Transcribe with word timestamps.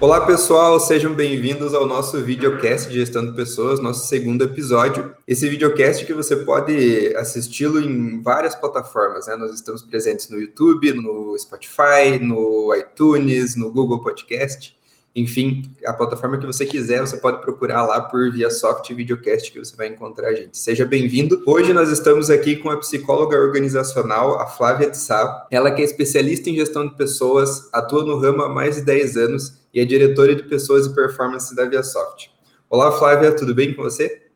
Olá 0.00 0.24
pessoal, 0.24 0.78
sejam 0.78 1.12
bem-vindos 1.12 1.74
ao 1.74 1.84
nosso 1.84 2.20
videocast 2.22 2.88
de 2.88 2.94
gestão 2.94 3.26
de 3.26 3.32
pessoas, 3.32 3.80
nosso 3.80 4.06
segundo 4.06 4.44
episódio. 4.44 5.12
Esse 5.26 5.48
videocast 5.48 6.06
que 6.06 6.14
você 6.14 6.36
pode 6.36 7.12
assisti-lo 7.16 7.80
em 7.80 8.22
várias 8.22 8.54
plataformas, 8.54 9.26
né? 9.26 9.34
Nós 9.34 9.52
estamos 9.52 9.82
presentes 9.82 10.30
no 10.30 10.40
YouTube, 10.40 10.92
no 10.92 11.36
Spotify, 11.36 12.20
no 12.22 12.72
iTunes, 12.76 13.56
no 13.56 13.72
Google 13.72 14.00
Podcast. 14.00 14.77
Enfim, 15.14 15.70
a 15.84 15.92
plataforma 15.92 16.38
que 16.38 16.46
você 16.46 16.64
quiser, 16.64 17.00
você 17.00 17.16
pode 17.16 17.40
procurar 17.40 17.84
lá 17.84 18.00
por 18.00 18.30
via 18.30 18.50
soft 18.50 18.92
videocast 18.92 19.50
que 19.50 19.58
você 19.58 19.74
vai 19.74 19.88
encontrar 19.88 20.28
a 20.28 20.34
gente. 20.34 20.56
Seja 20.56 20.84
bem-vindo. 20.84 21.42
Hoje 21.46 21.72
nós 21.72 21.90
estamos 21.90 22.30
aqui 22.30 22.56
com 22.56 22.70
a 22.70 22.76
psicóloga 22.76 23.36
organizacional, 23.36 24.38
a 24.38 24.46
Flávia 24.46 24.90
Tissá. 24.90 25.46
Ela 25.50 25.70
que 25.70 25.82
é 25.82 25.84
especialista 25.84 26.50
em 26.50 26.54
gestão 26.54 26.86
de 26.86 26.94
pessoas, 26.94 27.68
atua 27.72 28.04
no 28.04 28.18
ramo 28.18 28.42
há 28.42 28.48
mais 28.48 28.76
de 28.76 28.82
10 28.82 29.16
anos 29.16 29.58
e 29.74 29.80
é 29.80 29.84
diretora 29.84 30.34
de 30.36 30.44
pessoas 30.44 30.86
e 30.86 30.94
performance 30.94 31.54
da 31.54 31.64
ViaSoft. 31.64 32.30
Olá, 32.70 32.92
Flávia, 32.92 33.34
tudo 33.34 33.54
bem 33.54 33.74
com 33.74 33.82
você? 33.82 34.27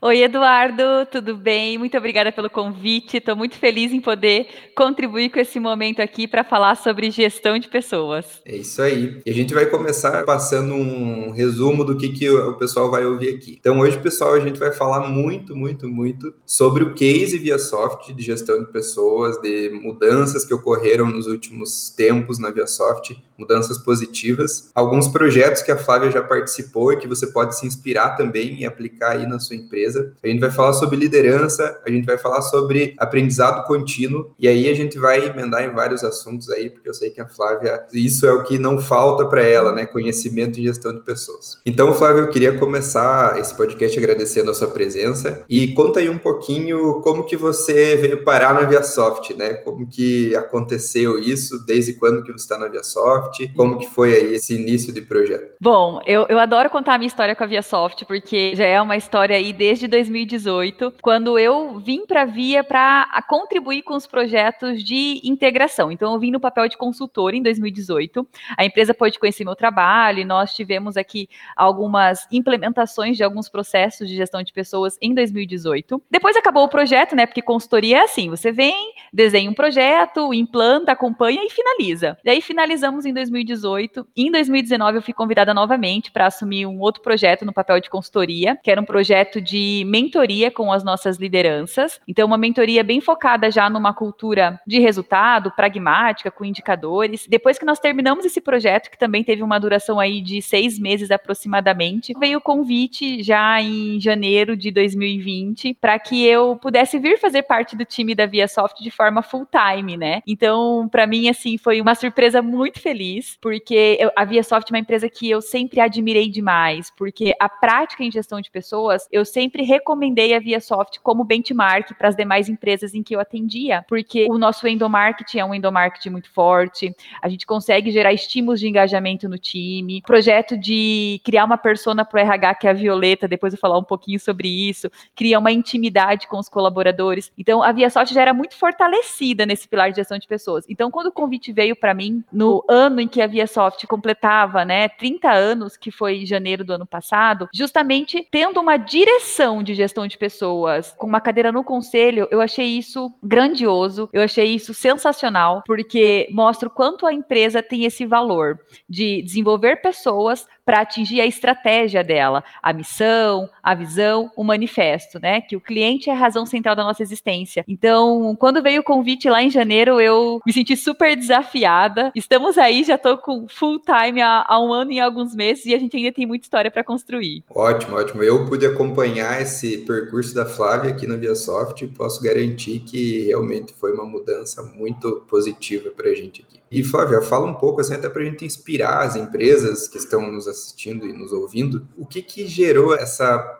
Oi, 0.00 0.22
Eduardo, 0.22 1.06
tudo 1.10 1.36
bem? 1.36 1.76
Muito 1.76 1.98
obrigada 1.98 2.30
pelo 2.30 2.48
convite. 2.48 3.16
Estou 3.16 3.34
muito 3.34 3.56
feliz 3.56 3.92
em 3.92 4.00
poder 4.00 4.46
contribuir 4.76 5.28
com 5.28 5.40
esse 5.40 5.58
momento 5.58 6.00
aqui 6.00 6.28
para 6.28 6.44
falar 6.44 6.76
sobre 6.76 7.10
gestão 7.10 7.58
de 7.58 7.68
pessoas. 7.68 8.40
É 8.44 8.54
isso 8.54 8.80
aí. 8.80 9.20
E 9.26 9.30
a 9.30 9.34
gente 9.34 9.52
vai 9.52 9.66
começar 9.66 10.24
passando 10.24 10.72
um 10.72 11.32
resumo 11.32 11.84
do 11.84 11.96
que, 11.96 12.10
que 12.10 12.30
o 12.30 12.54
pessoal 12.54 12.88
vai 12.88 13.04
ouvir 13.04 13.34
aqui. 13.34 13.56
Então, 13.58 13.80
hoje, 13.80 13.98
pessoal, 13.98 14.34
a 14.34 14.40
gente 14.40 14.60
vai 14.60 14.70
falar 14.70 15.08
muito, 15.08 15.56
muito, 15.56 15.88
muito 15.88 16.32
sobre 16.46 16.84
o 16.84 16.94
case 16.94 17.36
ViaSoft 17.36 18.12
de 18.12 18.22
gestão 18.22 18.60
de 18.60 18.70
pessoas, 18.70 19.36
de 19.40 19.68
mudanças 19.82 20.44
que 20.44 20.54
ocorreram 20.54 21.06
nos 21.06 21.26
últimos 21.26 21.90
tempos 21.90 22.38
na 22.38 22.52
ViaSoft, 22.52 23.20
mudanças 23.38 23.78
positivas, 23.78 24.70
alguns 24.74 25.08
projetos 25.08 25.62
que 25.62 25.70
a 25.70 25.76
Flávia 25.76 26.10
já 26.10 26.22
participou 26.22 26.92
e 26.92 26.96
que 26.96 27.06
você 27.06 27.28
pode 27.28 27.56
se 27.56 27.66
inspirar 27.66 28.16
também 28.16 28.60
e 28.60 28.66
aplicar 28.66 29.12
aí 29.12 29.26
na 29.26 29.38
sua 29.38 29.56
empresa. 29.56 30.12
A 30.22 30.26
gente 30.26 30.40
vai 30.40 30.50
falar 30.50 30.72
sobre 30.72 30.96
liderança, 30.96 31.80
a 31.86 31.90
gente 31.90 32.04
vai 32.04 32.18
falar 32.18 32.42
sobre 32.42 32.94
aprendizado 32.98 33.66
contínuo, 33.66 34.32
e 34.38 34.48
aí 34.48 34.68
a 34.68 34.74
gente 34.74 34.98
vai 34.98 35.26
emendar 35.26 35.64
em 35.64 35.72
vários 35.72 36.02
assuntos 36.02 36.50
aí, 36.50 36.70
porque 36.70 36.88
eu 36.88 36.94
sei 36.94 37.10
que 37.10 37.20
a 37.20 37.28
Flávia, 37.28 37.84
isso 37.92 38.26
é 38.26 38.32
o 38.32 38.42
que 38.42 38.58
não 38.58 38.80
falta 38.80 39.24
para 39.26 39.42
ela, 39.42 39.72
né? 39.72 39.86
Conhecimento 39.86 40.58
em 40.58 40.64
gestão 40.64 40.92
de 40.92 41.00
pessoas. 41.00 41.58
Então, 41.64 41.94
Flávia, 41.94 42.22
eu 42.22 42.30
queria 42.30 42.58
começar 42.58 43.38
esse 43.38 43.54
podcast 43.54 43.98
agradecendo 43.98 44.50
a 44.50 44.54
sua 44.54 44.68
presença 44.68 45.44
e 45.48 45.68
conta 45.74 46.00
aí 46.00 46.08
um 46.08 46.18
pouquinho 46.18 47.00
como 47.02 47.24
que 47.24 47.36
você 47.36 47.96
veio 47.96 48.24
parar 48.24 48.54
na 48.54 48.62
ViaSoft, 48.62 49.34
né? 49.34 49.54
Como 49.54 49.86
que 49.86 50.34
aconteceu 50.34 51.18
isso, 51.18 51.64
desde 51.64 51.92
quando 51.94 52.22
que 52.22 52.32
você 52.32 52.44
está 52.44 52.58
na 52.58 52.68
ViaSoft, 52.68 53.27
como 53.54 53.78
que 53.78 53.86
foi 53.86 54.14
aí 54.14 54.34
esse 54.34 54.54
início 54.54 54.92
de 54.92 55.00
projeto? 55.02 55.56
Bom, 55.60 56.00
eu, 56.06 56.26
eu 56.28 56.38
adoro 56.38 56.68
contar 56.68 56.94
a 56.94 56.98
minha 56.98 57.08
história 57.08 57.34
com 57.34 57.44
a 57.44 57.46
ViaSoft, 57.46 58.04
porque 58.04 58.54
já 58.54 58.64
é 58.64 58.80
uma 58.80 58.96
história 58.96 59.36
aí 59.36 59.52
desde 59.52 59.78
desde 59.78 59.86
2018, 59.86 60.94
quando 61.00 61.38
eu 61.38 61.78
vim 61.78 62.04
para 62.04 62.22
a 62.22 62.24
Via 62.24 62.64
para 62.64 63.06
contribuir 63.28 63.82
com 63.82 63.94
os 63.94 64.06
projetos 64.06 64.82
de 64.82 65.20
integração. 65.24 65.92
Então, 65.92 66.12
eu 66.12 66.18
vim 66.18 66.30
no 66.30 66.40
papel 66.40 66.68
de 66.68 66.76
consultor 66.76 67.34
em 67.34 67.42
2018. 67.42 68.26
A 68.56 68.64
empresa 68.64 68.92
pôde 68.92 69.18
conhecer 69.18 69.44
meu 69.44 69.54
trabalho 69.54 70.20
e 70.20 70.24
nós 70.24 70.54
tivemos 70.54 70.96
aqui 70.96 71.28
algumas 71.56 72.26
implementações 72.32 73.16
de 73.16 73.22
alguns 73.22 73.48
processos 73.48 74.08
de 74.08 74.16
gestão 74.16 74.42
de 74.42 74.52
pessoas 74.52 74.96
em 75.00 75.14
2018. 75.14 76.02
Depois 76.10 76.36
acabou 76.36 76.64
o 76.64 76.68
projeto, 76.68 77.14
né? 77.14 77.26
Porque 77.26 77.42
consultoria 77.42 77.98
é 77.98 78.02
assim: 78.02 78.28
você 78.28 78.50
vem, 78.50 78.94
desenha 79.12 79.50
um 79.50 79.54
projeto, 79.54 80.34
implanta, 80.34 80.92
acompanha 80.92 81.44
e 81.44 81.50
finaliza. 81.50 82.18
E 82.24 82.30
aí 82.30 82.40
finalizamos 82.40 83.06
em 83.06 83.12
2018. 83.18 84.06
Em 84.16 84.30
2019, 84.30 84.98
eu 84.98 85.02
fui 85.02 85.12
convidada 85.12 85.52
novamente 85.52 86.10
para 86.12 86.26
assumir 86.26 86.66
um 86.66 86.78
outro 86.80 87.02
projeto 87.02 87.44
no 87.44 87.52
papel 87.52 87.80
de 87.80 87.90
consultoria, 87.90 88.58
que 88.62 88.70
era 88.70 88.80
um 88.80 88.84
projeto 88.84 89.40
de 89.40 89.82
mentoria 89.86 90.50
com 90.50 90.72
as 90.72 90.84
nossas 90.84 91.16
lideranças. 91.16 92.00
Então, 92.06 92.26
uma 92.26 92.38
mentoria 92.38 92.84
bem 92.84 93.00
focada 93.00 93.50
já 93.50 93.68
numa 93.68 93.92
cultura 93.92 94.60
de 94.66 94.78
resultado, 94.78 95.50
pragmática, 95.50 96.30
com 96.30 96.44
indicadores. 96.44 97.26
Depois 97.28 97.58
que 97.58 97.64
nós 97.64 97.80
terminamos 97.80 98.24
esse 98.24 98.40
projeto, 98.40 98.90
que 98.90 98.98
também 98.98 99.24
teve 99.24 99.42
uma 99.42 99.58
duração 99.58 99.98
aí 99.98 100.20
de 100.20 100.40
seis 100.40 100.78
meses 100.78 101.10
aproximadamente, 101.10 102.14
veio 102.18 102.38
o 102.38 102.42
convite 102.42 103.22
já 103.22 103.60
em 103.60 104.00
janeiro 104.00 104.56
de 104.56 104.70
2020 104.70 105.74
para 105.80 105.98
que 105.98 106.24
eu 106.24 106.56
pudesse 106.56 106.98
vir 106.98 107.18
fazer 107.18 107.42
parte 107.42 107.76
do 107.76 107.84
time 107.84 108.14
da 108.14 108.26
ViaSoft 108.26 108.82
de 108.82 108.90
forma 108.90 109.22
full 109.22 109.46
time, 109.46 109.96
né? 109.96 110.22
Então, 110.26 110.88
para 110.90 111.06
mim, 111.06 111.28
assim, 111.28 111.58
foi 111.58 111.80
uma 111.80 111.94
surpresa 111.94 112.42
muito 112.42 112.80
feliz, 112.80 112.98
porque 113.40 113.96
eu, 114.00 114.10
a 114.16 114.24
ViaSoft 114.24 114.70
é 114.70 114.74
uma 114.74 114.80
empresa 114.80 115.08
que 115.08 115.28
eu 115.28 115.40
sempre 115.40 115.80
admirei 115.80 116.28
demais, 116.28 116.90
porque 116.96 117.34
a 117.40 117.48
prática 117.48 118.04
em 118.04 118.10
gestão 118.10 118.40
de 118.40 118.50
pessoas, 118.50 119.06
eu 119.10 119.24
sempre 119.24 119.48
sempre 119.48 119.62
recomendei 119.62 120.34
a 120.34 120.38
ViaSoft 120.38 121.00
como 121.00 121.24
benchmark 121.24 121.94
para 121.96 122.08
as 122.08 122.16
demais 122.16 122.48
empresas 122.48 122.94
em 122.94 123.02
que 123.02 123.14
eu 123.14 123.20
atendia, 123.20 123.84
porque 123.88 124.26
o 124.28 124.38
nosso 124.38 124.66
endomarketing 124.68 125.38
é 125.38 125.44
um 125.44 125.54
endomarketing 125.54 126.10
muito 126.10 126.30
forte, 126.30 126.94
a 127.22 127.28
gente 127.28 127.46
consegue 127.46 127.90
gerar 127.90 128.12
estímulos 128.12 128.60
de 128.60 128.68
engajamento 128.68 129.28
no 129.28 129.38
time, 129.38 130.02
projeto 130.02 130.56
de 130.56 131.20
criar 131.24 131.44
uma 131.44 131.56
persona 131.56 132.04
para 132.04 132.18
o 132.18 132.20
RH, 132.20 132.54
que 132.56 132.66
é 132.66 132.70
a 132.70 132.74
Violeta, 132.74 133.26
depois 133.26 133.52
eu 133.52 133.56
vou 133.56 133.60
falar 133.60 133.78
um 133.78 133.84
pouquinho 133.84 134.20
sobre 134.20 134.48
isso, 134.48 134.90
cria 135.16 135.38
uma 135.38 135.50
intimidade 135.50 136.28
com 136.28 136.38
os 136.38 136.48
colaboradores. 136.48 137.32
Então, 137.38 137.62
a 137.62 137.72
ViaSoft 137.72 138.12
já 138.12 138.22
era 138.22 138.34
muito 138.34 138.56
fortalecida 138.56 139.46
nesse 139.46 139.66
pilar 139.66 139.90
de 139.90 139.96
gestão 139.96 140.18
de 140.18 140.26
pessoas. 140.26 140.64
Então, 140.68 140.90
quando 140.90 141.06
o 141.06 141.12
convite 141.12 141.52
veio 141.52 141.74
para 141.74 141.94
mim, 141.94 142.22
no 142.32 142.64
ano 142.68 142.97
em 143.00 143.08
que 143.08 143.20
a 143.20 143.26
ViaSoft 143.26 143.86
completava, 143.86 144.64
né, 144.64 144.88
30 144.88 145.30
anos, 145.30 145.76
que 145.76 145.90
foi 145.90 146.24
janeiro 146.26 146.64
do 146.64 146.72
ano 146.72 146.86
passado, 146.86 147.48
justamente 147.54 148.26
tendo 148.30 148.60
uma 148.60 148.76
direção 148.76 149.62
de 149.62 149.74
gestão 149.74 150.06
de 150.06 150.18
pessoas 150.18 150.94
com 150.96 151.06
uma 151.06 151.20
cadeira 151.20 151.52
no 151.52 151.64
conselho, 151.64 152.28
eu 152.30 152.40
achei 152.40 152.66
isso 152.66 153.12
grandioso, 153.22 154.08
eu 154.12 154.22
achei 154.22 154.54
isso 154.54 154.72
sensacional, 154.74 155.62
porque 155.66 156.28
mostra 156.30 156.68
o 156.68 156.72
quanto 156.72 157.06
a 157.06 157.12
empresa 157.12 157.62
tem 157.62 157.84
esse 157.84 158.04
valor 158.06 158.58
de 158.88 159.22
desenvolver 159.22 159.76
pessoas 159.76 160.46
para 160.68 160.82
atingir 160.82 161.18
a 161.22 161.26
estratégia 161.26 162.04
dela, 162.04 162.44
a 162.62 162.74
missão, 162.74 163.48
a 163.62 163.74
visão, 163.74 164.30
o 164.36 164.44
manifesto, 164.44 165.18
né? 165.18 165.40
Que 165.40 165.56
o 165.56 165.60
cliente 165.62 166.10
é 166.10 166.12
a 166.12 166.16
razão 166.16 166.44
central 166.44 166.76
da 166.76 166.84
nossa 166.84 167.02
existência. 167.02 167.64
Então, 167.66 168.36
quando 168.38 168.62
veio 168.62 168.82
o 168.82 168.84
convite 168.84 169.30
lá 169.30 169.42
em 169.42 169.48
janeiro, 169.48 169.98
eu 169.98 170.42
me 170.44 170.52
senti 170.52 170.76
super 170.76 171.16
desafiada. 171.16 172.12
Estamos 172.14 172.58
aí, 172.58 172.84
já 172.84 172.96
estou 172.96 173.16
com 173.16 173.48
full 173.48 173.80
time 173.80 174.20
há, 174.20 174.44
há, 174.46 174.62
um 174.62 174.70
ano 174.70 174.92
e 174.92 175.00
alguns 175.00 175.34
meses 175.34 175.64
e 175.64 175.74
a 175.74 175.78
gente 175.78 175.96
ainda 175.96 176.12
tem 176.12 176.26
muita 176.26 176.44
história 176.44 176.70
para 176.70 176.84
construir. 176.84 177.42
Ótimo, 177.48 177.96
ótimo. 177.96 178.22
Eu 178.22 178.44
pude 178.44 178.66
acompanhar 178.66 179.40
esse 179.40 179.78
percurso 179.78 180.34
da 180.34 180.44
Flávia 180.44 180.90
aqui 180.90 181.06
na 181.06 181.16
ViaSoft 181.16 181.82
e 181.82 181.88
posso 181.88 182.22
garantir 182.22 182.80
que 182.80 183.22
realmente 183.22 183.72
foi 183.72 183.94
uma 183.94 184.04
mudança 184.04 184.62
muito 184.62 185.24
positiva 185.30 185.88
para 185.96 186.10
a 186.10 186.14
gente 186.14 186.42
aqui. 186.42 186.58
E 186.70 186.84
Flávia, 186.84 187.22
fala 187.22 187.46
um 187.46 187.54
pouco 187.54 187.80
assim, 187.80 187.94
até 187.94 188.08
para 188.08 188.22
a 188.22 188.24
gente 188.24 188.44
inspirar 188.44 189.02
as 189.02 189.16
empresas 189.16 189.88
que 189.88 189.96
estão 189.96 190.30
nos 190.30 190.46
assistindo 190.46 191.06
e 191.06 191.12
nos 191.12 191.32
ouvindo, 191.32 191.88
o 191.96 192.04
que 192.04 192.20
que 192.20 192.46
gerou 192.46 192.94
essa 192.94 193.57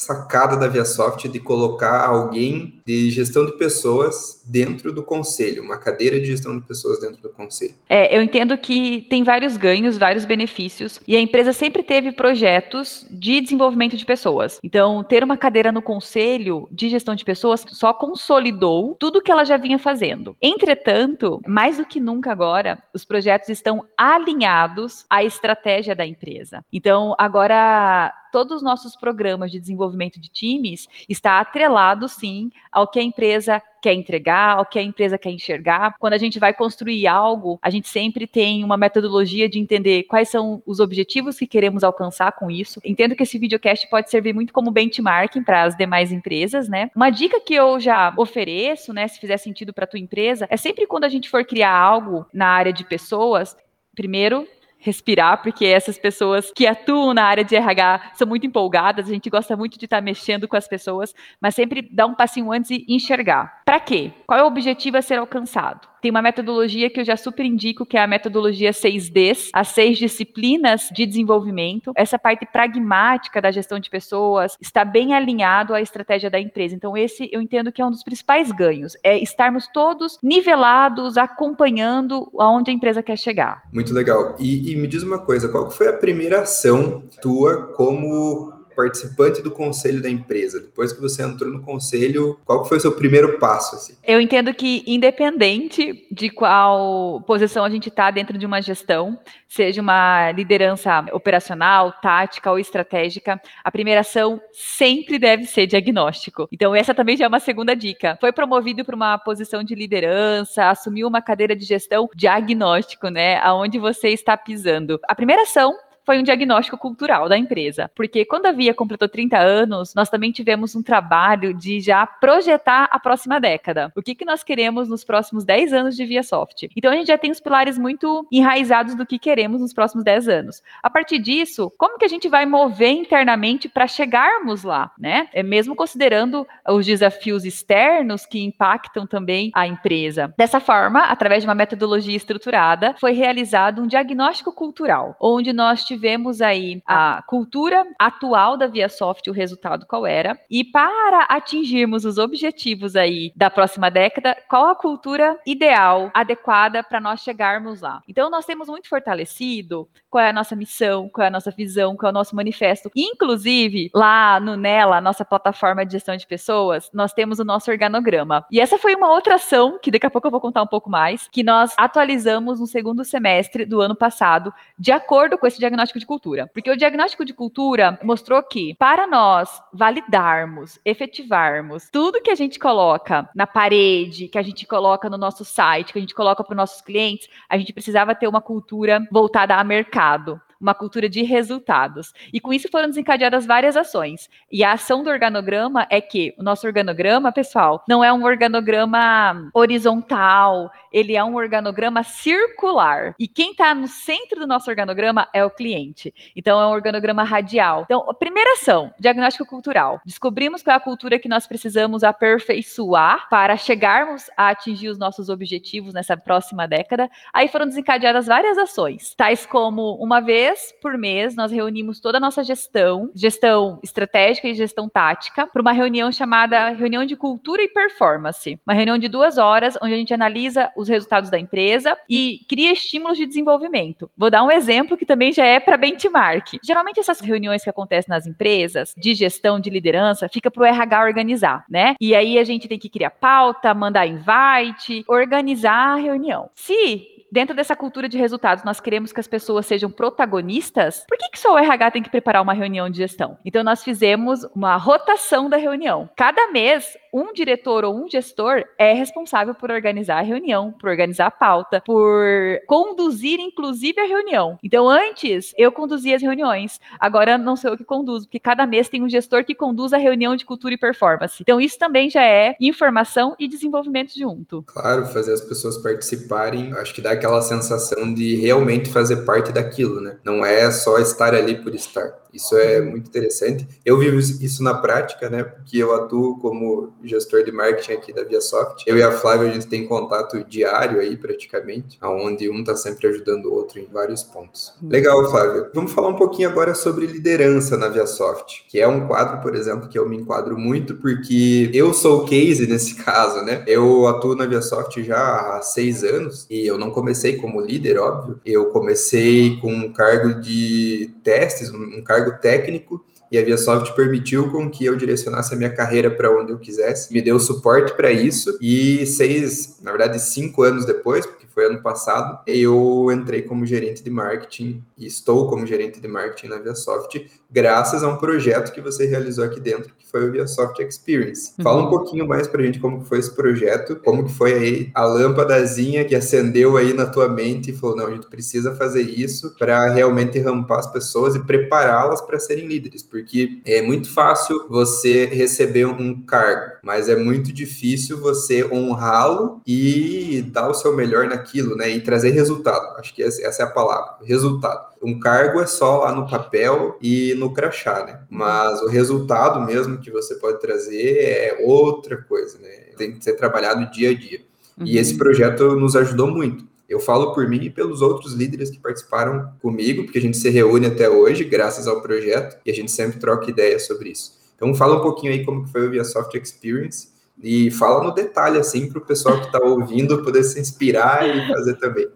sacada 0.00 0.56
da 0.56 0.66
ViaSoft 0.66 1.28
de 1.28 1.38
colocar 1.38 2.06
alguém 2.06 2.80
de 2.86 3.10
gestão 3.10 3.44
de 3.44 3.52
pessoas 3.58 4.42
dentro 4.46 4.92
do 4.92 5.02
conselho, 5.02 5.62
uma 5.62 5.76
cadeira 5.76 6.18
de 6.18 6.24
gestão 6.24 6.58
de 6.58 6.66
pessoas 6.66 6.98
dentro 7.00 7.20
do 7.20 7.28
conselho. 7.28 7.74
É, 7.86 8.16
eu 8.16 8.22
entendo 8.22 8.56
que 8.56 9.02
tem 9.10 9.22
vários 9.22 9.58
ganhos, 9.58 9.98
vários 9.98 10.24
benefícios, 10.24 10.98
e 11.06 11.14
a 11.14 11.20
empresa 11.20 11.52
sempre 11.52 11.82
teve 11.82 12.12
projetos 12.12 13.06
de 13.10 13.42
desenvolvimento 13.42 13.94
de 13.94 14.06
pessoas. 14.06 14.58
Então, 14.64 15.04
ter 15.04 15.22
uma 15.22 15.36
cadeira 15.36 15.70
no 15.70 15.82
conselho 15.82 16.66
de 16.72 16.88
gestão 16.88 17.14
de 17.14 17.24
pessoas 17.24 17.66
só 17.68 17.92
consolidou 17.92 18.96
tudo 18.98 19.20
que 19.20 19.30
ela 19.30 19.44
já 19.44 19.58
vinha 19.58 19.78
fazendo. 19.78 20.34
Entretanto, 20.40 21.42
mais 21.46 21.76
do 21.76 21.84
que 21.84 22.00
nunca 22.00 22.32
agora, 22.32 22.82
os 22.94 23.04
projetos 23.04 23.50
estão 23.50 23.84
alinhados 23.98 25.04
à 25.10 25.22
estratégia 25.22 25.94
da 25.94 26.06
empresa. 26.06 26.64
Então, 26.72 27.14
agora 27.18 28.14
todos 28.30 28.56
os 28.56 28.62
nossos 28.62 28.96
programas 28.96 29.50
de 29.50 29.60
desenvolvimento 29.60 30.20
de 30.20 30.28
times 30.28 30.88
está 31.08 31.40
atrelado 31.40 32.08
sim 32.08 32.50
ao 32.70 32.86
que 32.86 32.98
a 32.98 33.02
empresa 33.02 33.62
quer 33.80 33.94
entregar, 33.94 34.58
ao 34.58 34.66
que 34.66 34.78
a 34.78 34.82
empresa 34.82 35.18
quer 35.18 35.30
enxergar. 35.30 35.94
Quando 35.98 36.12
a 36.12 36.18
gente 36.18 36.38
vai 36.38 36.52
construir 36.52 37.06
algo, 37.06 37.58
a 37.62 37.70
gente 37.70 37.88
sempre 37.88 38.26
tem 38.26 38.62
uma 38.62 38.76
metodologia 38.76 39.48
de 39.48 39.58
entender 39.58 40.04
quais 40.04 40.28
são 40.28 40.62
os 40.66 40.80
objetivos 40.80 41.38
que 41.38 41.46
queremos 41.46 41.82
alcançar 41.82 42.32
com 42.32 42.50
isso. 42.50 42.80
Entendo 42.84 43.16
que 43.16 43.22
esse 43.22 43.38
videocast 43.38 43.88
pode 43.88 44.10
servir 44.10 44.34
muito 44.34 44.52
como 44.52 44.70
benchmarking 44.70 45.42
para 45.42 45.62
as 45.62 45.76
demais 45.76 46.12
empresas, 46.12 46.68
né? 46.68 46.90
Uma 46.94 47.10
dica 47.10 47.40
que 47.40 47.54
eu 47.54 47.80
já 47.80 48.12
ofereço, 48.16 48.92
né, 48.92 49.08
se 49.08 49.18
fizer 49.18 49.38
sentido 49.38 49.72
para 49.72 49.86
tua 49.86 49.98
empresa, 49.98 50.46
é 50.50 50.56
sempre 50.56 50.86
quando 50.86 51.04
a 51.04 51.08
gente 51.08 51.28
for 51.28 51.44
criar 51.44 51.74
algo 51.74 52.26
na 52.32 52.46
área 52.46 52.72
de 52.72 52.84
pessoas, 52.84 53.56
primeiro 53.94 54.46
respirar, 54.80 55.42
porque 55.42 55.66
essas 55.66 55.98
pessoas 55.98 56.50
que 56.50 56.66
atuam 56.66 57.12
na 57.12 57.24
área 57.24 57.44
de 57.44 57.54
RH 57.54 58.12
são 58.14 58.26
muito 58.26 58.46
empolgadas, 58.46 59.06
a 59.08 59.12
gente 59.12 59.28
gosta 59.28 59.56
muito 59.56 59.78
de 59.78 59.84
estar 59.84 60.00
mexendo 60.00 60.48
com 60.48 60.56
as 60.56 60.66
pessoas, 60.66 61.14
mas 61.40 61.54
sempre 61.54 61.82
dá 61.92 62.06
um 62.06 62.14
passinho 62.14 62.50
antes 62.50 62.70
e 62.70 62.84
enxergar. 62.88 63.62
Para 63.64 63.78
quê? 63.78 64.10
Qual 64.26 64.40
é 64.40 64.42
o 64.42 64.46
objetivo 64.46 64.96
a 64.96 65.02
ser 65.02 65.18
alcançado? 65.18 65.89
Tem 66.00 66.10
uma 66.10 66.22
metodologia 66.22 66.88
que 66.88 67.00
eu 67.00 67.04
já 67.04 67.16
super 67.16 67.44
indico, 67.44 67.84
que 67.84 67.96
é 67.96 68.02
a 68.02 68.06
metodologia 68.06 68.70
6Ds, 68.70 69.50
as 69.52 69.68
seis 69.68 69.98
disciplinas 69.98 70.88
de 70.92 71.04
desenvolvimento. 71.04 71.92
Essa 71.94 72.18
parte 72.18 72.46
pragmática 72.46 73.40
da 73.40 73.50
gestão 73.50 73.78
de 73.78 73.90
pessoas 73.90 74.56
está 74.60 74.84
bem 74.84 75.14
alinhado 75.14 75.74
à 75.74 75.80
estratégia 75.80 76.30
da 76.30 76.40
empresa. 76.40 76.74
Então, 76.74 76.96
esse 76.96 77.28
eu 77.32 77.40
entendo 77.40 77.70
que 77.70 77.82
é 77.82 77.86
um 77.86 77.90
dos 77.90 78.02
principais 78.02 78.50
ganhos, 78.50 78.96
é 79.02 79.18
estarmos 79.18 79.68
todos 79.68 80.18
nivelados, 80.22 81.18
acompanhando 81.18 82.30
aonde 82.38 82.70
a 82.70 82.74
empresa 82.74 83.02
quer 83.02 83.16
chegar. 83.16 83.62
Muito 83.72 83.92
legal. 83.92 84.36
E, 84.38 84.72
e 84.72 84.76
me 84.76 84.86
diz 84.86 85.02
uma 85.02 85.18
coisa, 85.18 85.48
qual 85.48 85.70
foi 85.70 85.88
a 85.88 85.92
primeira 85.92 86.42
ação 86.42 87.02
tua 87.20 87.66
como 87.74 88.59
participante 88.80 89.42
do 89.42 89.50
conselho 89.50 90.02
da 90.02 90.08
empresa? 90.08 90.60
Depois 90.60 90.92
que 90.92 91.00
você 91.00 91.22
entrou 91.22 91.52
no 91.52 91.62
conselho, 91.62 92.38
qual 92.44 92.64
foi 92.64 92.78
o 92.78 92.80
seu 92.80 92.92
primeiro 92.92 93.38
passo? 93.38 93.76
Assim? 93.76 93.94
Eu 94.06 94.20
entendo 94.20 94.54
que, 94.54 94.82
independente 94.86 96.06
de 96.10 96.30
qual 96.30 97.20
posição 97.26 97.64
a 97.64 97.70
gente 97.70 97.88
está 97.88 98.10
dentro 98.10 98.38
de 98.38 98.46
uma 98.46 98.62
gestão, 98.62 99.18
seja 99.48 99.82
uma 99.82 100.30
liderança 100.32 101.04
operacional, 101.12 101.92
tática 102.00 102.50
ou 102.50 102.58
estratégica, 102.58 103.40
a 103.62 103.70
primeira 103.70 104.00
ação 104.00 104.40
sempre 104.52 105.18
deve 105.18 105.44
ser 105.44 105.66
diagnóstico. 105.66 106.48
Então, 106.50 106.74
essa 106.74 106.94
também 106.94 107.16
já 107.16 107.26
é 107.26 107.28
uma 107.28 107.40
segunda 107.40 107.74
dica. 107.74 108.16
Foi 108.20 108.32
promovido 108.32 108.84
para 108.84 108.96
uma 108.96 109.18
posição 109.18 109.62
de 109.62 109.74
liderança, 109.74 110.70
assumiu 110.70 111.06
uma 111.06 111.20
cadeira 111.20 111.54
de 111.54 111.64
gestão 111.64 112.08
diagnóstico, 112.14 113.08
né? 113.08 113.38
Aonde 113.38 113.78
você 113.78 114.08
está 114.08 114.36
pisando. 114.36 114.98
A 115.06 115.14
primeira 115.14 115.42
ação 115.42 115.76
foi 116.10 116.18
um 116.18 116.24
diagnóstico 116.24 116.76
cultural 116.76 117.28
da 117.28 117.38
empresa. 117.38 117.88
Porque 117.94 118.24
quando 118.24 118.46
a 118.46 118.50
Via 118.50 118.74
completou 118.74 119.08
30 119.08 119.38
anos, 119.38 119.94
nós 119.94 120.10
também 120.10 120.32
tivemos 120.32 120.74
um 120.74 120.82
trabalho 120.82 121.54
de 121.54 121.78
já 121.78 122.04
projetar 122.04 122.88
a 122.90 122.98
próxima 122.98 123.38
década. 123.38 123.92
O 123.96 124.02
que, 124.02 124.16
que 124.16 124.24
nós 124.24 124.42
queremos 124.42 124.88
nos 124.88 125.04
próximos 125.04 125.44
10 125.44 125.72
anos 125.72 125.94
de 125.94 126.04
Via 126.04 126.24
Soft. 126.24 126.64
Então 126.76 126.90
a 126.90 126.96
gente 126.96 127.06
já 127.06 127.16
tem 127.16 127.30
os 127.30 127.38
pilares 127.38 127.78
muito 127.78 128.26
enraizados 128.32 128.96
do 128.96 129.06
que 129.06 129.20
queremos 129.20 129.60
nos 129.60 129.72
próximos 129.72 130.02
10 130.02 130.28
anos. 130.28 130.60
A 130.82 130.90
partir 130.90 131.20
disso, 131.20 131.72
como 131.78 131.96
que 131.96 132.04
a 132.04 132.08
gente 132.08 132.28
vai 132.28 132.44
mover 132.44 132.90
internamente 132.90 133.68
para 133.68 133.86
chegarmos 133.86 134.64
lá, 134.64 134.90
né? 134.98 135.28
É 135.32 135.44
mesmo 135.44 135.76
considerando 135.76 136.44
os 136.68 136.86
desafios 136.86 137.44
externos 137.44 138.26
que 138.26 138.42
impactam 138.42 139.06
também 139.06 139.52
a 139.54 139.64
empresa. 139.64 140.34
Dessa 140.36 140.58
forma, 140.58 141.04
através 141.04 141.44
de 141.44 141.48
uma 141.48 141.54
metodologia 141.54 142.16
estruturada, 142.16 142.96
foi 142.98 143.12
realizado 143.12 143.80
um 143.80 143.86
diagnóstico 143.86 144.52
cultural, 144.52 145.16
onde 145.20 145.52
nós 145.52 145.84
tivemos 145.84 145.99
tivemos 146.00 146.40
aí 146.40 146.80
a 146.86 147.22
cultura 147.26 147.86
atual 147.98 148.56
da 148.56 148.66
ViaSoft, 148.66 149.28
o 149.28 149.34
resultado 149.34 149.84
qual 149.86 150.06
era, 150.06 150.38
e 150.50 150.64
para 150.64 151.24
atingirmos 151.24 152.06
os 152.06 152.16
objetivos 152.16 152.96
aí 152.96 153.32
da 153.36 153.50
próxima 153.50 153.90
década, 153.90 154.34
qual 154.48 154.68
a 154.68 154.74
cultura 154.74 155.38
ideal, 155.46 156.10
adequada 156.14 156.82
para 156.82 157.00
nós 157.00 157.20
chegarmos 157.20 157.82
lá. 157.82 158.00
Então, 158.08 158.30
nós 158.30 158.46
temos 158.46 158.68
muito 158.68 158.88
fortalecido 158.88 159.86
qual 160.08 160.24
é 160.24 160.30
a 160.30 160.32
nossa 160.32 160.56
missão, 160.56 161.08
qual 161.08 161.26
é 161.26 161.28
a 161.28 161.30
nossa 161.30 161.50
visão, 161.50 161.94
qual 161.94 162.08
é 162.08 162.10
o 162.10 162.14
nosso 162.14 162.34
manifesto. 162.34 162.90
Inclusive, 162.96 163.90
lá 163.94 164.40
no 164.40 164.56
Nela, 164.56 165.02
nossa 165.02 165.24
plataforma 165.24 165.84
de 165.84 165.92
gestão 165.92 166.16
de 166.16 166.26
pessoas, 166.26 166.90
nós 166.94 167.12
temos 167.12 167.38
o 167.38 167.44
nosso 167.44 167.70
organograma. 167.70 168.44
E 168.50 168.58
essa 168.58 168.78
foi 168.78 168.94
uma 168.94 169.10
outra 169.10 169.34
ação, 169.34 169.78
que 169.80 169.90
daqui 169.90 170.06
a 170.06 170.10
pouco 170.10 170.26
eu 170.26 170.30
vou 170.30 170.40
contar 170.40 170.62
um 170.62 170.66
pouco 170.66 170.88
mais, 170.88 171.28
que 171.30 171.42
nós 171.42 171.74
atualizamos 171.76 172.58
no 172.58 172.66
segundo 172.66 173.04
semestre 173.04 173.66
do 173.66 173.82
ano 173.82 173.94
passado, 173.94 174.52
de 174.78 174.90
acordo 174.90 175.36
com 175.36 175.46
esse 175.46 175.58
diagnóstico 175.58 175.79
diagnóstico 175.80 175.98
de 175.98 176.06
cultura. 176.06 176.46
Porque 176.52 176.70
o 176.70 176.76
diagnóstico 176.76 177.24
de 177.24 177.32
cultura 177.32 177.98
mostrou 178.02 178.42
que, 178.42 178.74
para 178.78 179.06
nós 179.06 179.62
validarmos, 179.72 180.78
efetivarmos 180.84 181.88
tudo 181.90 182.20
que 182.20 182.30
a 182.30 182.34
gente 182.34 182.58
coloca 182.58 183.28
na 183.34 183.46
parede, 183.46 184.28
que 184.28 184.38
a 184.38 184.42
gente 184.42 184.66
coloca 184.66 185.08
no 185.08 185.16
nosso 185.16 185.44
site, 185.44 185.92
que 185.92 185.98
a 185.98 186.02
gente 186.02 186.14
coloca 186.14 186.44
para 186.44 186.52
os 186.52 186.56
nossos 186.56 186.82
clientes, 186.82 187.28
a 187.48 187.56
gente 187.56 187.72
precisava 187.72 188.14
ter 188.14 188.28
uma 188.28 188.40
cultura 188.40 189.06
voltada 189.10 189.56
a 189.56 189.64
mercado 189.64 190.40
uma 190.60 190.74
cultura 190.74 191.08
de 191.08 191.22
resultados. 191.22 192.12
E 192.32 192.40
com 192.40 192.52
isso 192.52 192.68
foram 192.70 192.88
desencadeadas 192.88 193.46
várias 193.46 193.76
ações. 193.76 194.28
E 194.52 194.62
a 194.62 194.72
ação 194.72 195.02
do 195.02 195.10
organograma 195.10 195.86
é 195.88 196.00
que 196.00 196.34
o 196.38 196.42
nosso 196.42 196.66
organograma, 196.66 197.32
pessoal, 197.32 197.82
não 197.88 198.04
é 198.04 198.12
um 198.12 198.24
organograma 198.24 199.50
horizontal, 199.54 200.70
ele 200.92 201.16
é 201.16 201.24
um 201.24 201.36
organograma 201.36 202.02
circular. 202.02 203.14
E 203.18 203.26
quem 203.26 203.52
está 203.52 203.74
no 203.74 203.88
centro 203.88 204.40
do 204.40 204.46
nosso 204.46 204.68
organograma 204.68 205.28
é 205.32 205.44
o 205.44 205.50
cliente. 205.50 206.12
Então 206.36 206.60
é 206.60 206.66
um 206.66 206.70
organograma 206.70 207.24
radial. 207.24 207.82
Então, 207.84 208.08
a 208.08 208.14
primeira 208.14 208.52
ação, 208.52 208.92
diagnóstico 208.98 209.46
cultural. 209.46 210.00
Descobrimos 210.04 210.62
qual 210.62 210.74
é 210.74 210.76
a 210.76 210.80
cultura 210.80 211.18
que 211.18 211.28
nós 211.28 211.46
precisamos 211.46 212.04
aperfeiçoar 212.04 213.28
para 213.28 213.56
chegarmos 213.56 214.30
a 214.36 214.50
atingir 214.50 214.88
os 214.88 214.98
nossos 214.98 215.28
objetivos 215.28 215.94
nessa 215.94 216.16
próxima 216.16 216.66
década. 216.66 217.08
Aí 217.32 217.48
foram 217.48 217.66
desencadeadas 217.66 218.26
várias 218.26 218.58
ações, 218.58 219.14
tais 219.14 219.46
como 219.46 219.94
uma 219.94 220.20
vez 220.20 220.49
vez 220.50 220.74
por 220.80 220.98
mês, 220.98 221.36
nós 221.36 221.52
reunimos 221.52 222.00
toda 222.00 222.18
a 222.18 222.20
nossa 222.20 222.42
gestão, 222.42 223.10
gestão 223.14 223.78
estratégica 223.82 224.48
e 224.48 224.54
gestão 224.54 224.88
tática, 224.88 225.46
para 225.46 225.62
uma 225.62 225.72
reunião 225.72 226.10
chamada 226.10 226.70
Reunião 226.70 227.04
de 227.04 227.16
Cultura 227.16 227.62
e 227.62 227.68
Performance. 227.68 228.58
Uma 228.66 228.74
reunião 228.74 228.98
de 228.98 229.08
duas 229.08 229.38
horas, 229.38 229.78
onde 229.80 229.94
a 229.94 229.96
gente 229.96 230.12
analisa 230.12 230.70
os 230.76 230.88
resultados 230.88 231.30
da 231.30 231.38
empresa 231.38 231.96
e 232.08 232.40
cria 232.48 232.72
estímulos 232.72 233.16
de 233.16 233.26
desenvolvimento. 233.26 234.10
Vou 234.16 234.30
dar 234.30 234.42
um 234.42 234.50
exemplo 234.50 234.96
que 234.96 235.06
também 235.06 235.32
já 235.32 235.44
é 235.44 235.60
para 235.60 235.76
benchmark. 235.76 236.58
Geralmente, 236.62 237.00
essas 237.00 237.20
reuniões 237.20 237.62
que 237.62 237.70
acontecem 237.70 238.10
nas 238.10 238.26
empresas, 238.26 238.94
de 238.96 239.14
gestão 239.14 239.60
de 239.60 239.70
liderança, 239.70 240.28
fica 240.28 240.50
para 240.50 240.62
o 240.62 240.66
RH 240.66 241.02
organizar, 241.02 241.64
né? 241.68 241.94
E 242.00 242.14
aí 242.14 242.38
a 242.38 242.44
gente 242.44 242.68
tem 242.68 242.78
que 242.78 242.88
criar 242.88 243.10
pauta, 243.10 243.72
mandar 243.74 244.06
invite, 244.06 245.04
organizar 245.06 245.94
a 245.94 245.96
reunião. 245.96 246.50
Se 246.54 247.19
dentro 247.30 247.54
dessa 247.54 247.76
cultura 247.76 248.08
de 248.08 248.18
resultados, 248.18 248.64
nós 248.64 248.80
queremos 248.80 249.12
que 249.12 249.20
as 249.20 249.26
pessoas 249.26 249.66
sejam 249.66 249.90
protagonistas, 249.90 251.04
por 251.08 251.16
que, 251.16 251.30
que 251.30 251.38
só 251.38 251.54
o 251.54 251.58
RH 251.58 251.90
tem 251.92 252.02
que 252.02 252.10
preparar 252.10 252.42
uma 252.42 252.52
reunião 252.52 252.88
de 252.90 252.98
gestão? 252.98 253.38
Então, 253.44 253.62
nós 253.62 253.82
fizemos 253.82 254.44
uma 254.54 254.76
rotação 254.76 255.48
da 255.48 255.56
reunião. 255.56 256.08
Cada 256.16 256.50
mês, 256.50 256.96
um 257.12 257.32
diretor 257.32 257.84
ou 257.84 257.94
um 257.94 258.08
gestor 258.08 258.64
é 258.78 258.92
responsável 258.92 259.54
por 259.54 259.70
organizar 259.70 260.18
a 260.18 260.22
reunião, 260.22 260.72
por 260.72 260.90
organizar 260.90 261.26
a 261.26 261.30
pauta, 261.30 261.82
por 261.84 262.24
conduzir, 262.66 263.40
inclusive, 263.40 264.00
a 264.00 264.06
reunião. 264.06 264.58
Então, 264.62 264.88
antes, 264.88 265.52
eu 265.56 265.72
conduzia 265.72 266.16
as 266.16 266.22
reuniões, 266.22 266.80
agora 266.98 267.36
não 267.36 267.56
sou 267.56 267.70
eu 267.70 267.76
que 267.76 267.84
conduzo, 267.84 268.26
porque 268.26 268.38
cada 268.38 268.66
mês 268.66 268.88
tem 268.88 269.02
um 269.02 269.08
gestor 269.08 269.44
que 269.44 269.54
conduz 269.54 269.92
a 269.92 269.98
reunião 269.98 270.36
de 270.36 270.44
cultura 270.44 270.74
e 270.74 270.78
performance. 270.78 271.38
Então, 271.40 271.60
isso 271.60 271.78
também 271.78 272.10
já 272.10 272.22
é 272.22 272.54
informação 272.60 273.34
e 273.38 273.48
desenvolvimento 273.48 274.16
junto. 274.16 274.62
Claro, 274.62 275.06
fazer 275.06 275.32
as 275.32 275.40
pessoas 275.40 275.78
participarem, 275.78 276.72
acho 276.74 276.94
que 276.94 277.00
dá 277.00 277.12
aquela 277.12 277.42
sensação 277.42 278.12
de 278.12 278.36
realmente 278.36 278.90
fazer 278.90 279.24
parte 279.24 279.52
daquilo, 279.52 280.00
né? 280.00 280.18
Não 280.24 280.44
é 280.44 280.70
só 280.70 280.98
estar 280.98 281.34
ali 281.34 281.56
por 281.56 281.74
estar. 281.74 282.20
Isso 282.32 282.56
é 282.56 282.80
muito 282.80 283.08
interessante. 283.08 283.66
Eu 283.84 283.98
vivo 283.98 284.18
isso 284.18 284.62
na 284.62 284.74
prática, 284.74 285.28
né? 285.28 285.44
Porque 285.44 285.78
eu 285.78 285.94
atuo 285.94 286.38
como 286.38 286.92
gestor 287.02 287.44
de 287.44 287.52
marketing 287.52 287.92
aqui 287.92 288.12
da 288.12 288.24
ViaSoft. 288.24 288.84
Eu 288.86 288.96
e 288.96 289.02
a 289.02 289.12
Flávia, 289.12 289.48
a 289.48 289.52
gente 289.52 289.66
tem 289.66 289.86
contato 289.86 290.44
diário 290.44 291.00
aí, 291.00 291.16
praticamente, 291.16 291.98
onde 292.02 292.48
um 292.50 292.60
está 292.60 292.76
sempre 292.76 293.08
ajudando 293.08 293.46
o 293.46 293.54
outro 293.54 293.78
em 293.78 293.86
vários 293.86 294.22
pontos. 294.22 294.74
Legal, 294.82 295.30
Flávia. 295.30 295.70
Vamos 295.74 295.92
falar 295.92 296.08
um 296.08 296.16
pouquinho 296.16 296.48
agora 296.48 296.74
sobre 296.74 297.06
liderança 297.06 297.76
na 297.76 297.88
ViaSoft, 297.88 298.64
que 298.68 298.80
é 298.80 298.86
um 298.86 299.06
quadro, 299.06 299.40
por 299.40 299.54
exemplo, 299.54 299.88
que 299.88 299.98
eu 299.98 300.08
me 300.08 300.16
enquadro 300.16 300.58
muito, 300.58 300.96
porque 300.96 301.70
eu 301.72 301.92
sou 301.92 302.22
o 302.22 302.24
case 302.24 302.66
nesse 302.66 302.94
caso, 303.02 303.42
né? 303.44 303.64
Eu 303.66 304.06
atuo 304.06 304.34
na 304.34 304.46
ViaSoft 304.46 305.02
já 305.02 305.56
há 305.56 305.62
seis 305.62 306.04
anos 306.04 306.46
e 306.50 306.66
eu 306.66 306.78
não 306.78 306.90
comecei 306.90 307.36
como 307.36 307.60
líder, 307.60 307.98
óbvio. 307.98 308.40
Eu 308.44 308.66
comecei 308.66 309.58
com 309.60 309.72
um 309.72 309.92
cargo 309.92 310.40
de 310.40 311.10
testes, 311.22 311.70
um 311.70 312.02
cargo 312.02 312.19
cargo 312.20 312.40
técnico 312.40 313.04
e 313.30 313.38
a 313.38 313.44
ViaSoft 313.44 313.94
permitiu 313.94 314.50
com 314.50 314.68
que 314.68 314.84
eu 314.84 314.96
direcionasse 314.96 315.54
a 315.54 315.56
minha 315.56 315.70
carreira 315.70 316.10
para 316.10 316.30
onde 316.36 316.52
eu 316.52 316.58
quisesse, 316.58 317.12
me 317.12 317.22
deu 317.22 317.38
suporte 317.38 317.94
para 317.94 318.10
isso 318.10 318.58
e 318.60 319.06
seis, 319.06 319.78
na 319.82 319.92
verdade 319.92 320.18
cinco 320.20 320.62
anos 320.62 320.84
depois, 320.84 321.24
porque 321.24 321.46
foi 321.60 321.66
ano 321.66 321.82
passado, 321.82 322.38
eu 322.46 323.08
entrei 323.12 323.42
como 323.42 323.66
gerente 323.66 324.02
de 324.02 324.08
marketing 324.08 324.82
e 324.96 325.06
estou 325.06 325.46
como 325.46 325.66
gerente 325.66 326.00
de 326.00 326.08
marketing 326.08 326.48
na 326.48 326.56
ViaSoft, 326.56 327.30
graças 327.50 328.02
a 328.02 328.08
um 328.08 328.16
projeto 328.16 328.72
que 328.72 328.80
você 328.80 329.04
realizou 329.04 329.44
aqui 329.44 329.60
dentro, 329.60 329.92
que 329.98 330.06
foi 330.06 330.26
o 330.26 330.32
ViaSoft 330.32 330.80
Experience. 330.80 331.52
Uhum. 331.58 331.64
Fala 331.64 331.82
um 331.82 331.90
pouquinho 331.90 332.26
mais 332.26 332.48
para 332.48 332.62
a 332.62 332.64
gente 332.64 332.78
como 332.78 333.04
foi 333.04 333.18
esse 333.18 333.34
projeto, 333.34 333.96
como 333.96 334.24
que 334.24 334.32
foi 334.32 334.54
aí 334.54 334.90
a 334.94 335.04
lâmpadazinha 335.04 336.04
que 336.04 336.14
acendeu 336.14 336.78
aí 336.78 336.94
na 336.94 337.04
tua 337.04 337.28
mente 337.28 337.70
e 337.70 337.74
falou, 337.76 337.96
não, 337.96 338.06
a 338.06 338.10
gente 338.10 338.28
precisa 338.28 338.74
fazer 338.74 339.02
isso 339.02 339.54
para 339.58 339.90
realmente 339.90 340.38
rampar 340.38 340.78
as 340.78 340.90
pessoas 340.90 341.34
e 341.34 341.40
prepará-las 341.40 342.22
para 342.22 342.38
serem 342.38 342.66
líderes, 342.66 343.02
porque 343.02 343.60
é 343.66 343.82
muito 343.82 344.10
fácil 344.10 344.66
você 344.68 345.26
receber 345.26 345.84
um 345.84 346.22
cargo, 346.22 346.78
mas 346.82 347.08
é 347.08 347.16
muito 347.16 347.52
difícil 347.52 348.18
você 348.18 348.64
honrá-lo 348.64 349.60
e 349.66 350.42
dar 350.50 350.70
o 350.70 350.74
seu 350.74 350.96
melhor 350.96 351.26
naquilo 351.26 351.49
naquilo, 351.50 351.76
né? 351.76 351.90
E 351.90 352.00
trazer 352.00 352.30
resultado. 352.30 352.96
Acho 352.98 353.14
que 353.14 353.22
essa 353.22 353.62
é 353.62 353.64
a 353.64 353.70
palavra, 353.70 354.14
resultado. 354.22 354.90
Um 355.02 355.18
cargo 355.18 355.60
é 355.60 355.66
só 355.66 356.00
lá 356.00 356.14
no 356.14 356.28
papel 356.28 356.96
e 357.02 357.34
no 357.34 357.52
crachá, 357.52 358.04
né? 358.04 358.20
Mas 358.30 358.80
o 358.82 358.86
resultado 358.86 359.60
mesmo 359.66 359.98
que 359.98 360.10
você 360.10 360.36
pode 360.36 360.60
trazer 360.60 361.18
é 361.18 361.58
outra 361.62 362.16
coisa, 362.16 362.58
né? 362.58 362.70
Tem 362.96 363.12
que 363.12 363.24
ser 363.24 363.34
trabalhado 363.34 363.90
dia 363.90 364.10
a 364.10 364.14
dia. 364.14 364.40
Uhum. 364.78 364.86
E 364.86 364.98
esse 364.98 365.16
projeto 365.16 365.74
nos 365.76 365.96
ajudou 365.96 366.28
muito. 366.28 366.68
Eu 366.88 366.98
falo 366.98 367.32
por 367.32 367.48
mim 367.48 367.64
e 367.64 367.70
pelos 367.70 368.02
outros 368.02 368.32
líderes 368.32 368.70
que 368.70 368.78
participaram 368.78 369.52
comigo, 369.62 370.04
porque 370.04 370.18
a 370.18 370.22
gente 370.22 370.36
se 370.36 370.50
reúne 370.50 370.86
até 370.86 371.08
hoje, 371.08 371.44
graças 371.44 371.86
ao 371.86 372.02
projeto, 372.02 372.58
e 372.66 372.70
a 372.70 372.74
gente 372.74 372.90
sempre 372.90 373.20
troca 373.20 373.48
ideias 373.48 373.86
sobre 373.86 374.10
isso. 374.10 374.40
Então, 374.56 374.74
fala 374.74 374.98
um 374.98 375.00
pouquinho 375.00 375.32
aí 375.32 375.44
como 375.44 375.64
que 375.64 375.70
foi 375.70 375.86
o 375.86 375.90
Via 375.90 376.04
Soft 376.04 376.34
Experience 376.34 377.09
e 377.42 377.70
fala 377.70 378.04
no 378.04 378.12
detalhe, 378.12 378.58
assim, 378.58 378.88
para 378.88 378.98
o 378.98 379.04
pessoal 379.04 379.38
que 379.38 379.46
está 379.46 379.58
ouvindo 379.58 380.22
poder 380.22 380.42
se 380.42 380.60
inspirar 380.60 381.28
e 381.28 381.46
fazer 381.48 381.76
também. 381.76 382.08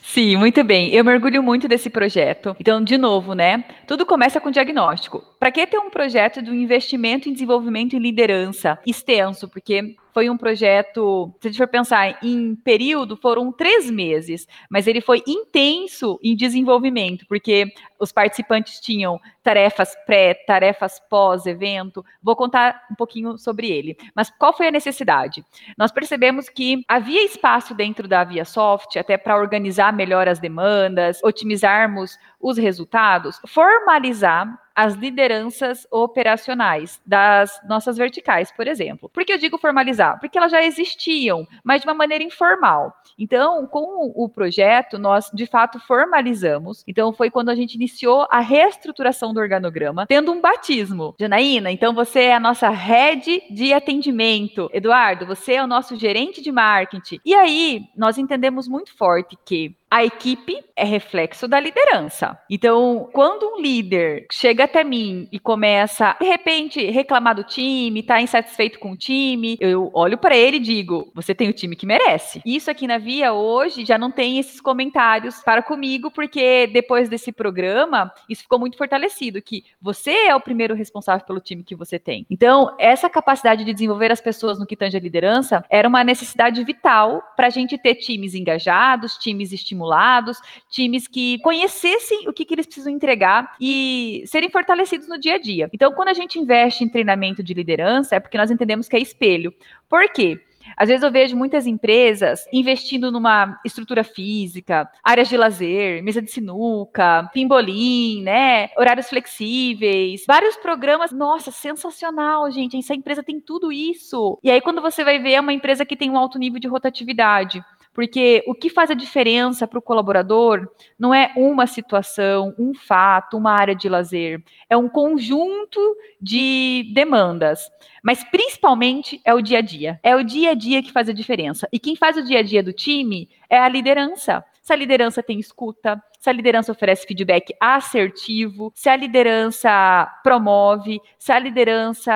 Sim, 0.00 0.36
muito 0.36 0.62
bem. 0.64 0.92
Eu 0.94 1.04
mergulho 1.04 1.42
muito 1.42 1.68
desse 1.68 1.90
projeto. 1.90 2.56
Então, 2.58 2.82
de 2.82 2.96
novo, 2.96 3.34
né? 3.34 3.64
Tudo 3.86 4.06
começa 4.06 4.40
com 4.40 4.50
diagnóstico. 4.50 5.22
Para 5.38 5.50
que 5.50 5.66
ter 5.66 5.78
um 5.78 5.90
projeto 5.90 6.42
de 6.42 6.50
um 6.50 6.54
investimento 6.54 7.28
em 7.28 7.32
desenvolvimento 7.32 7.94
e 7.94 7.98
liderança 7.98 8.78
extenso? 8.86 9.48
Porque 9.48 9.94
foi 10.16 10.30
um 10.30 10.38
projeto, 10.38 11.30
se 11.38 11.48
a 11.48 11.50
gente 11.50 11.58
for 11.58 11.68
pensar 11.68 12.18
em 12.24 12.56
período, 12.56 13.18
foram 13.18 13.52
três 13.52 13.90
meses, 13.90 14.48
mas 14.70 14.86
ele 14.86 15.02
foi 15.02 15.22
intenso 15.26 16.18
em 16.22 16.34
desenvolvimento, 16.34 17.26
porque 17.28 17.70
os 18.00 18.12
participantes 18.12 18.80
tinham 18.80 19.20
tarefas 19.42 19.94
pré, 20.06 20.32
tarefas 20.32 20.98
pós-evento. 21.10 22.02
Vou 22.22 22.34
contar 22.34 22.86
um 22.90 22.94
pouquinho 22.94 23.36
sobre 23.36 23.70
ele. 23.70 23.94
Mas 24.14 24.30
qual 24.30 24.56
foi 24.56 24.68
a 24.68 24.70
necessidade? 24.70 25.44
Nós 25.76 25.92
percebemos 25.92 26.48
que 26.48 26.82
havia 26.88 27.22
espaço 27.22 27.74
dentro 27.74 28.08
da 28.08 28.24
ViaSoft 28.24 28.98
até 28.98 29.18
para 29.18 29.36
organizar 29.36 29.92
melhor 29.92 30.28
as 30.28 30.38
demandas, 30.38 31.20
otimizarmos 31.22 32.18
os 32.40 32.56
resultados, 32.56 33.38
formalizar 33.46 34.65
as 34.76 34.94
lideranças 34.94 35.86
operacionais 35.90 37.00
das 37.06 37.58
nossas 37.66 37.96
verticais, 37.96 38.52
por 38.52 38.68
exemplo. 38.68 39.08
Por 39.08 39.24
que 39.24 39.32
eu 39.32 39.38
digo 39.38 39.56
formalizar? 39.56 40.20
Porque 40.20 40.36
elas 40.36 40.52
já 40.52 40.62
existiam, 40.62 41.48
mas 41.64 41.80
de 41.80 41.88
uma 41.88 41.94
maneira 41.94 42.22
informal. 42.22 42.94
Então, 43.18 43.66
com 43.66 44.12
o 44.14 44.28
projeto, 44.28 44.98
nós 44.98 45.30
de 45.32 45.46
fato 45.46 45.80
formalizamos. 45.80 46.84
Então, 46.86 47.12
foi 47.12 47.30
quando 47.30 47.48
a 47.48 47.54
gente 47.54 47.74
iniciou 47.74 48.26
a 48.30 48.40
reestruturação 48.40 49.32
do 49.32 49.40
organograma, 49.40 50.06
tendo 50.06 50.30
um 50.30 50.40
batismo. 50.40 51.14
Janaína, 51.18 51.70
então 51.70 51.94
você 51.94 52.24
é 52.24 52.34
a 52.34 52.40
nossa 52.40 52.68
head 52.68 53.42
de 53.50 53.72
atendimento. 53.72 54.68
Eduardo, 54.72 55.24
você 55.24 55.54
é 55.54 55.64
o 55.64 55.66
nosso 55.66 55.96
gerente 55.96 56.42
de 56.42 56.52
marketing. 56.52 57.18
E 57.24 57.34
aí, 57.34 57.84
nós 57.96 58.18
entendemos 58.18 58.68
muito 58.68 58.94
forte 58.94 59.38
que 59.46 59.74
a 59.96 60.04
equipe 60.04 60.62
é 60.76 60.84
reflexo 60.84 61.48
da 61.48 61.58
liderança. 61.58 62.38
Então, 62.50 63.08
quando 63.14 63.46
um 63.46 63.62
líder 63.62 64.26
chega 64.30 64.64
até 64.64 64.84
mim 64.84 65.26
e 65.32 65.38
começa, 65.38 66.14
de 66.20 66.26
repente, 66.26 66.84
reclamar 66.90 67.34
do 67.34 67.42
time, 67.42 68.02
tá 68.02 68.20
insatisfeito 68.20 68.78
com 68.78 68.90
o 68.90 68.96
time, 68.96 69.56
eu 69.58 69.90
olho 69.94 70.18
para 70.18 70.36
ele 70.36 70.58
e 70.58 70.60
digo: 70.60 71.10
você 71.14 71.34
tem 71.34 71.48
o 71.48 71.52
time 71.54 71.74
que 71.74 71.86
merece. 71.86 72.42
Isso 72.44 72.70
aqui 72.70 72.86
na 72.86 72.98
Via 72.98 73.32
hoje 73.32 73.86
já 73.86 73.96
não 73.96 74.10
tem 74.10 74.38
esses 74.38 74.60
comentários 74.60 75.40
para 75.42 75.62
comigo, 75.62 76.10
porque 76.10 76.66
depois 76.66 77.08
desse 77.08 77.32
programa, 77.32 78.12
isso 78.28 78.42
ficou 78.42 78.58
muito 78.58 78.76
fortalecido, 78.76 79.40
que 79.40 79.64
você 79.80 80.10
é 80.10 80.36
o 80.36 80.40
primeiro 80.40 80.74
responsável 80.74 81.24
pelo 81.24 81.40
time 81.40 81.64
que 81.64 81.74
você 81.74 81.98
tem. 81.98 82.26
Então, 82.28 82.76
essa 82.78 83.08
capacidade 83.08 83.64
de 83.64 83.72
desenvolver 83.72 84.12
as 84.12 84.20
pessoas 84.20 84.58
no 84.58 84.66
que 84.66 84.76
tange 84.76 84.98
a 84.98 85.00
liderança 85.00 85.64
era 85.70 85.88
uma 85.88 86.04
necessidade 86.04 86.62
vital 86.64 87.22
para 87.34 87.46
a 87.46 87.50
gente 87.50 87.78
ter 87.78 87.94
times 87.94 88.34
engajados, 88.34 89.16
times 89.16 89.52
estimulados 89.52 89.85
estimulados, 89.86 90.38
times 90.68 91.06
que 91.06 91.38
conhecessem 91.40 92.28
o 92.28 92.32
que, 92.32 92.44
que 92.44 92.54
eles 92.54 92.66
precisam 92.66 92.92
entregar 92.92 93.54
e 93.60 94.24
serem 94.26 94.50
fortalecidos 94.50 95.08
no 95.08 95.18
dia 95.18 95.36
a 95.36 95.38
dia. 95.38 95.70
Então, 95.72 95.92
quando 95.92 96.08
a 96.08 96.14
gente 96.14 96.38
investe 96.38 96.84
em 96.84 96.88
treinamento 96.88 97.42
de 97.42 97.54
liderança, 97.54 98.16
é 98.16 98.20
porque 98.20 98.38
nós 98.38 98.50
entendemos 98.50 98.88
que 98.88 98.96
é 98.96 99.00
espelho. 99.00 99.54
Por 99.88 100.08
quê? 100.12 100.40
Às 100.76 100.88
vezes 100.88 101.04
eu 101.04 101.12
vejo 101.12 101.36
muitas 101.36 101.66
empresas 101.66 102.44
investindo 102.52 103.12
numa 103.12 103.60
estrutura 103.64 104.02
física, 104.02 104.90
áreas 105.04 105.28
de 105.28 105.36
lazer, 105.36 106.02
mesa 106.02 106.20
de 106.20 106.30
sinuca, 106.30 107.30
pimbolim, 107.32 108.22
né? 108.22 108.70
Horários 108.76 109.08
flexíveis, 109.08 110.24
vários 110.26 110.56
programas. 110.56 111.12
Nossa, 111.12 111.50
sensacional, 111.50 112.50
gente. 112.50 112.76
Essa 112.76 112.94
empresa 112.94 113.22
tem 113.22 113.40
tudo 113.40 113.70
isso. 113.70 114.38
E 114.42 114.50
aí, 114.50 114.60
quando 114.60 114.80
você 114.80 115.04
vai 115.04 115.18
ver, 115.18 115.34
é 115.34 115.40
uma 115.40 115.52
empresa 115.52 115.84
que 115.84 115.96
tem 115.96 116.10
um 116.10 116.18
alto 116.18 116.38
nível 116.38 116.58
de 116.58 116.66
rotatividade. 116.66 117.62
Porque 117.96 118.44
o 118.46 118.54
que 118.54 118.68
faz 118.68 118.90
a 118.90 118.94
diferença 118.94 119.66
para 119.66 119.78
o 119.78 119.82
colaborador 119.82 120.68
não 120.98 121.14
é 121.14 121.32
uma 121.34 121.66
situação, 121.66 122.54
um 122.58 122.74
fato, 122.74 123.38
uma 123.38 123.52
área 123.52 123.74
de 123.74 123.88
lazer, 123.88 124.44
é 124.68 124.76
um 124.76 124.86
conjunto 124.86 125.80
de 126.20 126.92
demandas. 126.92 127.70
Mas 128.04 128.22
principalmente 128.22 129.18
é 129.24 129.32
o 129.32 129.40
dia 129.40 129.60
a 129.60 129.62
dia. 129.62 129.98
É 130.02 130.14
o 130.14 130.22
dia 130.22 130.50
a 130.50 130.54
dia 130.54 130.82
que 130.82 130.92
faz 130.92 131.08
a 131.08 131.12
diferença. 131.14 131.66
E 131.72 131.78
quem 131.78 131.96
faz 131.96 132.18
o 132.18 132.22
dia 132.22 132.40
a 132.40 132.42
dia 132.42 132.62
do 132.62 132.70
time 132.70 133.30
é 133.48 133.58
a 133.58 133.66
liderança. 133.66 134.44
Se 134.62 134.74
a 134.74 134.76
liderança 134.76 135.22
tem 135.22 135.40
escuta, 135.40 135.98
se 136.18 136.28
a 136.28 136.32
liderança 136.34 136.72
oferece 136.72 137.06
feedback 137.06 137.54
assertivo, 137.58 138.70
se 138.74 138.90
a 138.90 138.96
liderança 138.96 140.06
promove, 140.22 141.00
se 141.18 141.32
a 141.32 141.38
liderança 141.38 142.12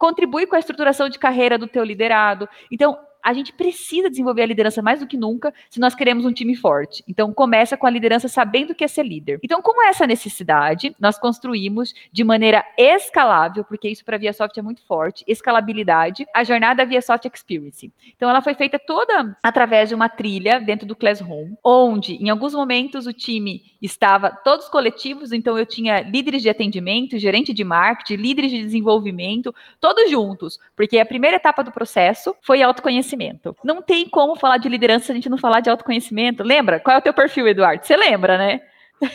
contribui 0.00 0.44
com 0.46 0.56
a 0.56 0.58
estruturação 0.58 1.08
de 1.08 1.20
carreira 1.20 1.56
do 1.56 1.68
teu 1.68 1.84
liderado. 1.84 2.48
Então, 2.68 2.98
a 3.22 3.32
gente 3.32 3.52
precisa 3.52 4.10
desenvolver 4.10 4.42
a 4.42 4.46
liderança 4.46 4.82
mais 4.82 5.00
do 5.00 5.06
que 5.06 5.16
nunca 5.16 5.52
se 5.68 5.80
nós 5.80 5.94
queremos 5.94 6.24
um 6.24 6.32
time 6.32 6.56
forte. 6.56 7.04
Então, 7.06 7.32
começa 7.32 7.76
com 7.76 7.86
a 7.86 7.90
liderança 7.90 8.28
sabendo 8.28 8.70
o 8.70 8.74
que 8.74 8.84
é 8.84 8.88
ser 8.88 9.04
líder. 9.04 9.38
Então, 9.42 9.60
com 9.62 9.82
essa 9.86 10.06
necessidade, 10.06 10.94
nós 10.98 11.18
construímos 11.18 11.94
de 12.12 12.24
maneira 12.24 12.64
escalável, 12.76 13.64
porque 13.64 13.88
isso 13.88 14.04
para 14.04 14.16
a 14.16 14.18
ViaSoft 14.18 14.58
é 14.58 14.62
muito 14.62 14.82
forte, 14.86 15.24
escalabilidade, 15.26 16.26
a 16.34 16.44
jornada 16.44 16.84
ViaSoft 16.84 17.28
Experience. 17.32 17.92
Então, 18.16 18.28
ela 18.28 18.42
foi 18.42 18.54
feita 18.54 18.78
toda 18.78 19.36
através 19.42 19.88
de 19.88 19.94
uma 19.94 20.08
trilha 20.08 20.60
dentro 20.60 20.86
do 20.86 20.96
Classroom, 20.96 21.54
onde, 21.64 22.14
em 22.14 22.30
alguns 22.30 22.54
momentos, 22.54 23.06
o 23.06 23.12
time 23.12 23.62
estava 23.80 24.30
todos 24.30 24.68
coletivos, 24.68 25.32
então 25.32 25.58
eu 25.58 25.64
tinha 25.64 26.00
líderes 26.00 26.42
de 26.42 26.50
atendimento, 26.50 27.18
gerente 27.18 27.52
de 27.52 27.64
marketing, 27.64 28.16
líderes 28.16 28.50
de 28.50 28.62
desenvolvimento, 28.62 29.54
todos 29.80 30.10
juntos, 30.10 30.58
porque 30.76 30.98
a 30.98 31.06
primeira 31.06 31.36
etapa 31.36 31.62
do 31.62 31.72
processo 31.72 32.34
foi 32.42 32.62
autoconhecimento 32.62 33.09
autoconhecimento. 33.10 33.56
Não 33.64 33.82
tem 33.82 34.08
como 34.08 34.36
falar 34.36 34.58
de 34.58 34.68
liderança 34.68 35.06
se 35.06 35.12
a 35.12 35.14
gente 35.14 35.28
não 35.28 35.38
falar 35.38 35.60
de 35.60 35.70
autoconhecimento. 35.70 36.42
Lembra? 36.42 36.80
Qual 36.80 36.94
é 36.94 36.98
o 36.98 37.02
teu 37.02 37.14
perfil, 37.14 37.48
Eduardo? 37.48 37.84
Você 37.84 37.96
lembra, 37.96 38.38
né? 38.38 38.60